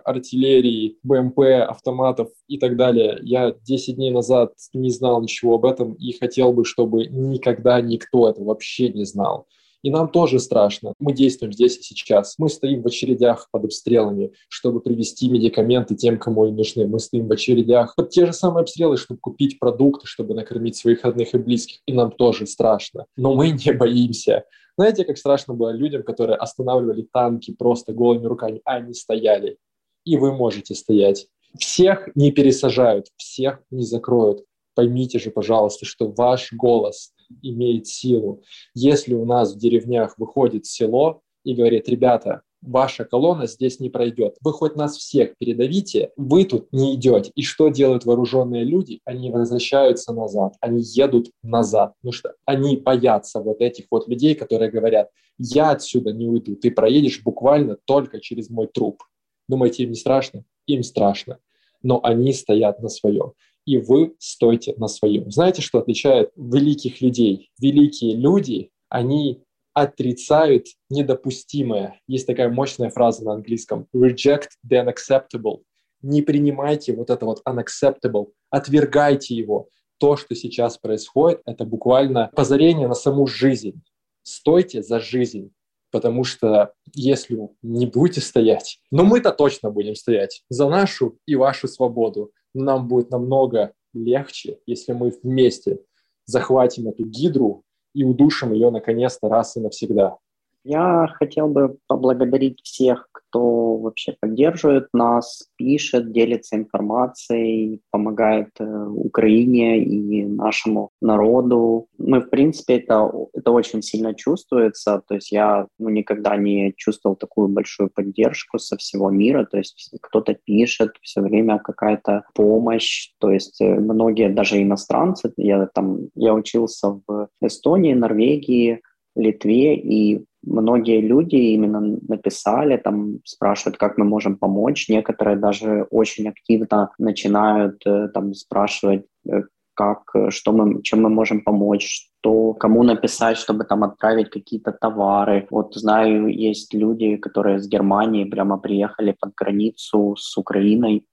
[0.05, 3.19] артиллерии, БМП, автоматов и так далее.
[3.23, 8.29] Я 10 дней назад не знал ничего об этом и хотел бы, чтобы никогда никто
[8.29, 9.47] это вообще не знал.
[9.83, 10.95] И нам тоже страшно.
[11.01, 12.37] Мы действуем здесь и сейчас.
[12.39, 16.87] Мы стоим в очередях под обстрелами, чтобы привезти медикаменты тем, кому они нужны.
[16.87, 21.05] Мы стоим в очередях под те же самые обстрелы, чтобы купить продукты, чтобы накормить своих
[21.05, 21.81] родных и близких.
[21.87, 23.07] И нам тоже страшно.
[23.17, 24.45] Но мы не боимся.
[24.79, 29.59] Знаете, как страшно было людям, которые останавливали танки просто голыми руками, а они стояли.
[30.05, 31.27] И вы можете стоять.
[31.59, 34.45] Всех не пересажают, всех не закроют.
[34.75, 37.13] Поймите же, пожалуйста, что ваш голос
[37.43, 38.43] имеет силу.
[38.75, 44.37] Если у нас в деревнях выходит село и говорит, ребята, ваша колонна здесь не пройдет.
[44.41, 47.33] Вы хоть нас всех передавите, вы тут не идете.
[47.35, 49.01] И что делают вооруженные люди?
[49.05, 54.71] Они возвращаются назад, они едут назад, потому что они боятся вот этих вот людей, которые
[54.71, 59.03] говорят, я отсюда не уйду, ты проедешь буквально только через мой труп.
[59.49, 60.45] Думаете, им не страшно?
[60.67, 61.39] Им страшно.
[61.83, 63.33] Но они стоят на своем
[63.65, 65.31] и вы стойте на своем.
[65.31, 67.51] Знаете, что отличает великих людей?
[67.61, 69.43] Великие люди, они
[69.75, 72.01] отрицают недопустимое.
[72.07, 73.87] Есть такая мощная фраза на английском.
[73.95, 75.63] Reject the unacceptable.
[76.03, 78.33] Не принимайте вот это вот unacceptable.
[78.51, 79.69] Отвергайте его.
[79.99, 83.83] То, что сейчас происходит, это буквально позарение на саму жизнь.
[84.23, 85.53] Стойте за жизнь.
[85.91, 91.69] Потому что если не будете стоять, но мы-то точно будем стоять за нашу и вашу
[91.69, 95.81] свободу нам будет намного легче, если мы вместе
[96.25, 100.19] захватим эту гидру и удушим ее наконец-то раз и навсегда.
[100.65, 109.83] Я хотел бы поблагодарить всех, кто вообще поддерживает нас, пишет, делится информацией, помогает э, Украине
[109.83, 111.89] и нашему народу.
[111.99, 115.03] Мы, в принципе, это, это очень сильно чувствуется.
[115.09, 119.45] То есть я ну, никогда не чувствовал такую большую поддержку со всего мира.
[119.45, 123.11] То есть кто-то пишет, все время какая-то помощь.
[123.19, 128.81] То есть э, многие, даже иностранцы, я там, я учился в Эстонии, Норвегии,
[129.15, 134.89] Литве, и многие люди именно написали, там спрашивают, как мы можем помочь.
[134.89, 139.43] Некоторые даже очень активно начинают э, там спрашивать, э,
[139.75, 145.47] как, что мы, чем мы можем помочь, что кому написать, чтобы там отправить какие-то товары.
[145.51, 151.07] Вот знаю, есть люди, которые с Германии прямо приехали под границу с Украиной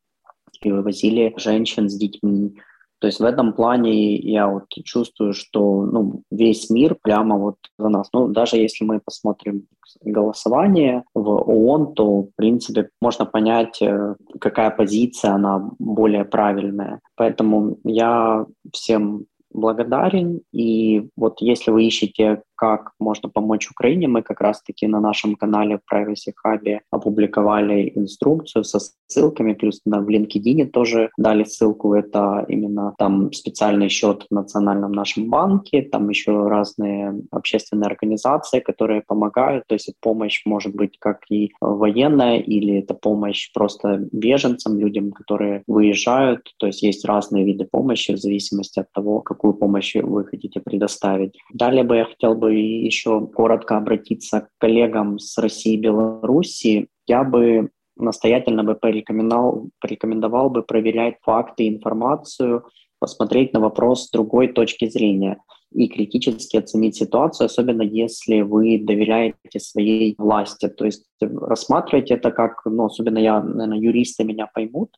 [0.61, 2.59] и вывозили женщин с детьми.
[2.99, 7.89] То есть в этом плане я вот чувствую, что ну, весь мир прямо вот за
[7.89, 8.09] нас.
[8.13, 9.67] Ну, даже если мы посмотрим
[10.01, 16.99] голосование в ООН, то, в принципе, можно понять, э, какая позиция, она более правильная.
[17.15, 20.41] Поэтому я всем благодарен.
[20.51, 25.77] И вот если вы ищете как можно помочь Украине, мы как раз-таки на нашем канале
[25.77, 31.93] в Privacy Hub опубликовали инструкцию со ссылками, плюс на, в LinkedIn тоже дали ссылку.
[31.93, 39.03] Это именно там специальный счет в национальном нашем банке, там еще разные общественные организации, которые
[39.07, 39.63] помогают.
[39.67, 45.63] То есть помощь может быть как и военная, или это помощь просто беженцам, людям, которые
[45.65, 46.53] выезжают.
[46.57, 51.37] То есть есть разные виды помощи в зависимости от того, какую помощь вы хотите предоставить.
[51.53, 56.87] Далее бы я хотел бы еще коротко обратиться к коллегам с России и Белоруссии.
[57.07, 62.63] Я бы настоятельно бы порекомендовал, порекомендовал бы проверять факты информацию,
[62.99, 65.37] посмотреть на вопрос с другой точки зрения
[65.71, 70.67] и критически оценить ситуацию, особенно если вы доверяете своей власти.
[70.67, 74.89] То есть рассматривать это как, ну, особенно я, наверное, юристы меня поймут,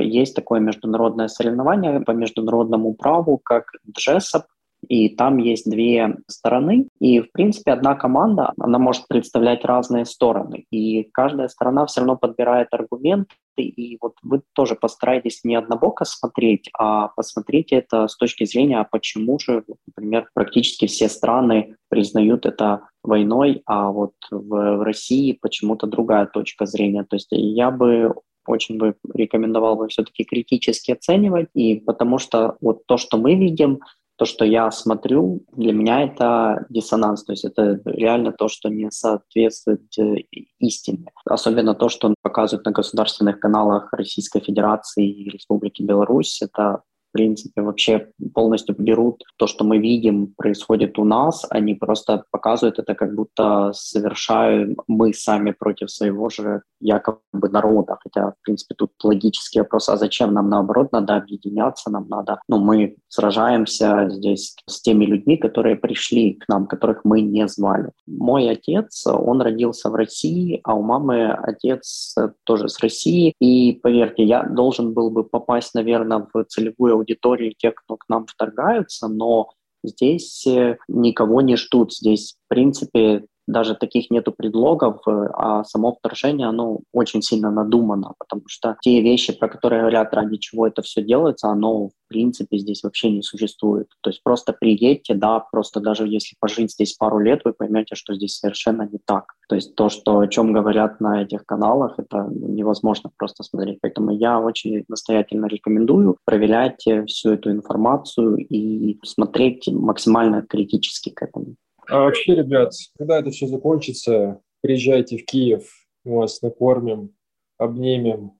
[0.00, 3.66] есть такое международное соревнование по международному праву, как
[3.96, 4.42] JESOP,
[4.88, 10.64] и там есть две стороны, и, в принципе, одна команда, она может представлять разные стороны,
[10.70, 16.68] и каждая сторона все равно подбирает аргументы, и вот вы тоже постарайтесь не однобоко смотреть,
[16.78, 22.88] а посмотрите это с точки зрения, а почему же, например, практически все страны признают это
[23.02, 27.04] войной, а вот в, России почему-то другая точка зрения.
[27.04, 28.14] То есть я бы
[28.46, 33.80] очень бы рекомендовал бы все-таки критически оценивать, и потому что вот то, что мы видим,
[34.22, 38.88] то, что я смотрю, для меня это диссонанс, то есть это реально то, что не
[38.88, 40.18] соответствует э,
[40.60, 41.06] истине.
[41.24, 48.08] Особенно то, что показывают на государственных каналах Российской Федерации и Республики Беларусь, это принципе, вообще
[48.34, 53.72] полностью берут то, что мы видим, происходит у нас, они просто показывают это, как будто
[53.74, 57.98] совершаем мы сами против своего же якобы народа.
[58.02, 62.58] Хотя, в принципе, тут логический вопрос, а зачем нам наоборот надо объединяться, нам надо, ну,
[62.58, 67.90] мы сражаемся здесь с теми людьми, которые пришли к нам, которых мы не звали.
[68.06, 74.24] Мой отец, он родился в России, а у мамы отец тоже с России, и поверьте,
[74.24, 79.50] я должен был бы попасть, наверное, в целевую аудитории тех, кто к нам вторгаются, но
[79.84, 81.92] здесь э, никого не ждут.
[81.92, 88.14] Здесь, в принципе, даже таких нету предлогов, э, а само вторжение, оно очень сильно надумано,
[88.18, 92.58] потому что те вещи, про которые говорят, ради чего это все делается, оно в принципе
[92.58, 93.88] здесь вообще не существует.
[94.02, 98.14] То есть просто приедьте, да, просто даже если пожить здесь пару лет, вы поймете, что
[98.14, 99.32] здесь совершенно не так.
[99.48, 103.78] То есть то, что, о чем говорят на этих каналах, это невозможно просто смотреть.
[103.80, 111.56] Поэтому я очень настоятельно рекомендую проверять всю эту информацию и смотреть максимально критически к этому.
[111.88, 115.68] А вообще, ребят, когда это все закончится, приезжайте в Киев,
[116.04, 117.14] мы вас накормим,
[117.58, 118.32] обнимем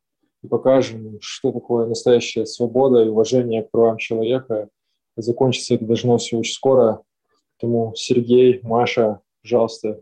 [0.43, 4.68] и покажем, что такое настоящая свобода и уважение к правам человека.
[5.16, 7.03] Закончится это должно все очень скоро.
[7.59, 10.01] Поэтому Сергей, Маша, пожалуйста,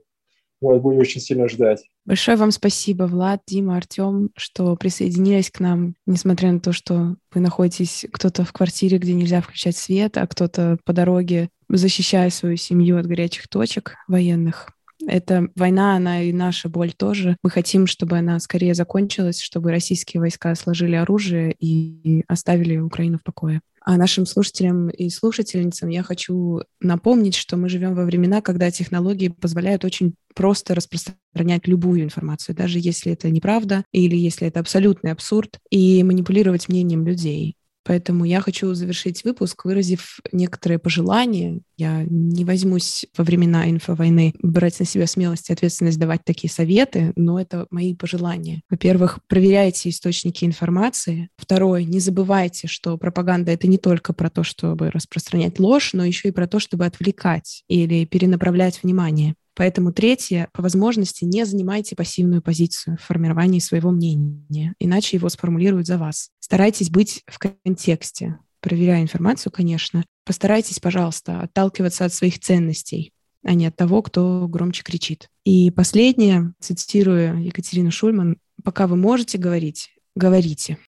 [0.61, 1.84] мы будем очень сильно ждать.
[2.04, 7.40] Большое вам спасибо, Влад, Дима, Артем, что присоединились к нам, несмотря на то, что вы
[7.40, 12.98] находитесь кто-то в квартире, где нельзя включать свет, а кто-то по дороге, защищая свою семью
[12.98, 14.70] от горячих точек военных.
[15.06, 17.36] Эта война, она и наша боль тоже.
[17.42, 23.22] Мы хотим, чтобы она скорее закончилась, чтобы российские войска сложили оружие и оставили Украину в
[23.22, 23.61] покое.
[23.83, 29.28] А нашим слушателям и слушательницам я хочу напомнить, что мы живем во времена, когда технологии
[29.28, 35.59] позволяют очень просто распространять любую информацию, даже если это неправда или если это абсолютный абсурд,
[35.70, 37.57] и манипулировать мнением людей.
[37.85, 41.61] Поэтому я хочу завершить выпуск, выразив некоторые пожелания.
[41.76, 47.12] Я не возьмусь во времена инфовойны брать на себя смелость и ответственность давать такие советы,
[47.16, 48.62] но это мои пожелания.
[48.68, 51.31] Во-первых, проверяйте источники информации.
[51.37, 56.28] Второе, не забывайте, что пропаганда— это не только про то, чтобы распространять ложь, но еще
[56.28, 59.35] и про то, чтобы отвлекать или перенаправлять внимание.
[59.55, 65.86] Поэтому третье, по возможности не занимайте пассивную позицию в формировании своего мнения, иначе его сформулируют
[65.86, 66.30] за вас.
[66.38, 70.05] Старайтесь быть в контексте, проверяя информацию, конечно.
[70.24, 75.28] Постарайтесь, пожалуйста, отталкиваться от своих ценностей, а не от того, кто громче кричит.
[75.44, 80.78] И последнее, цитирую Екатерину Шульман, пока вы можете говорить, говорите.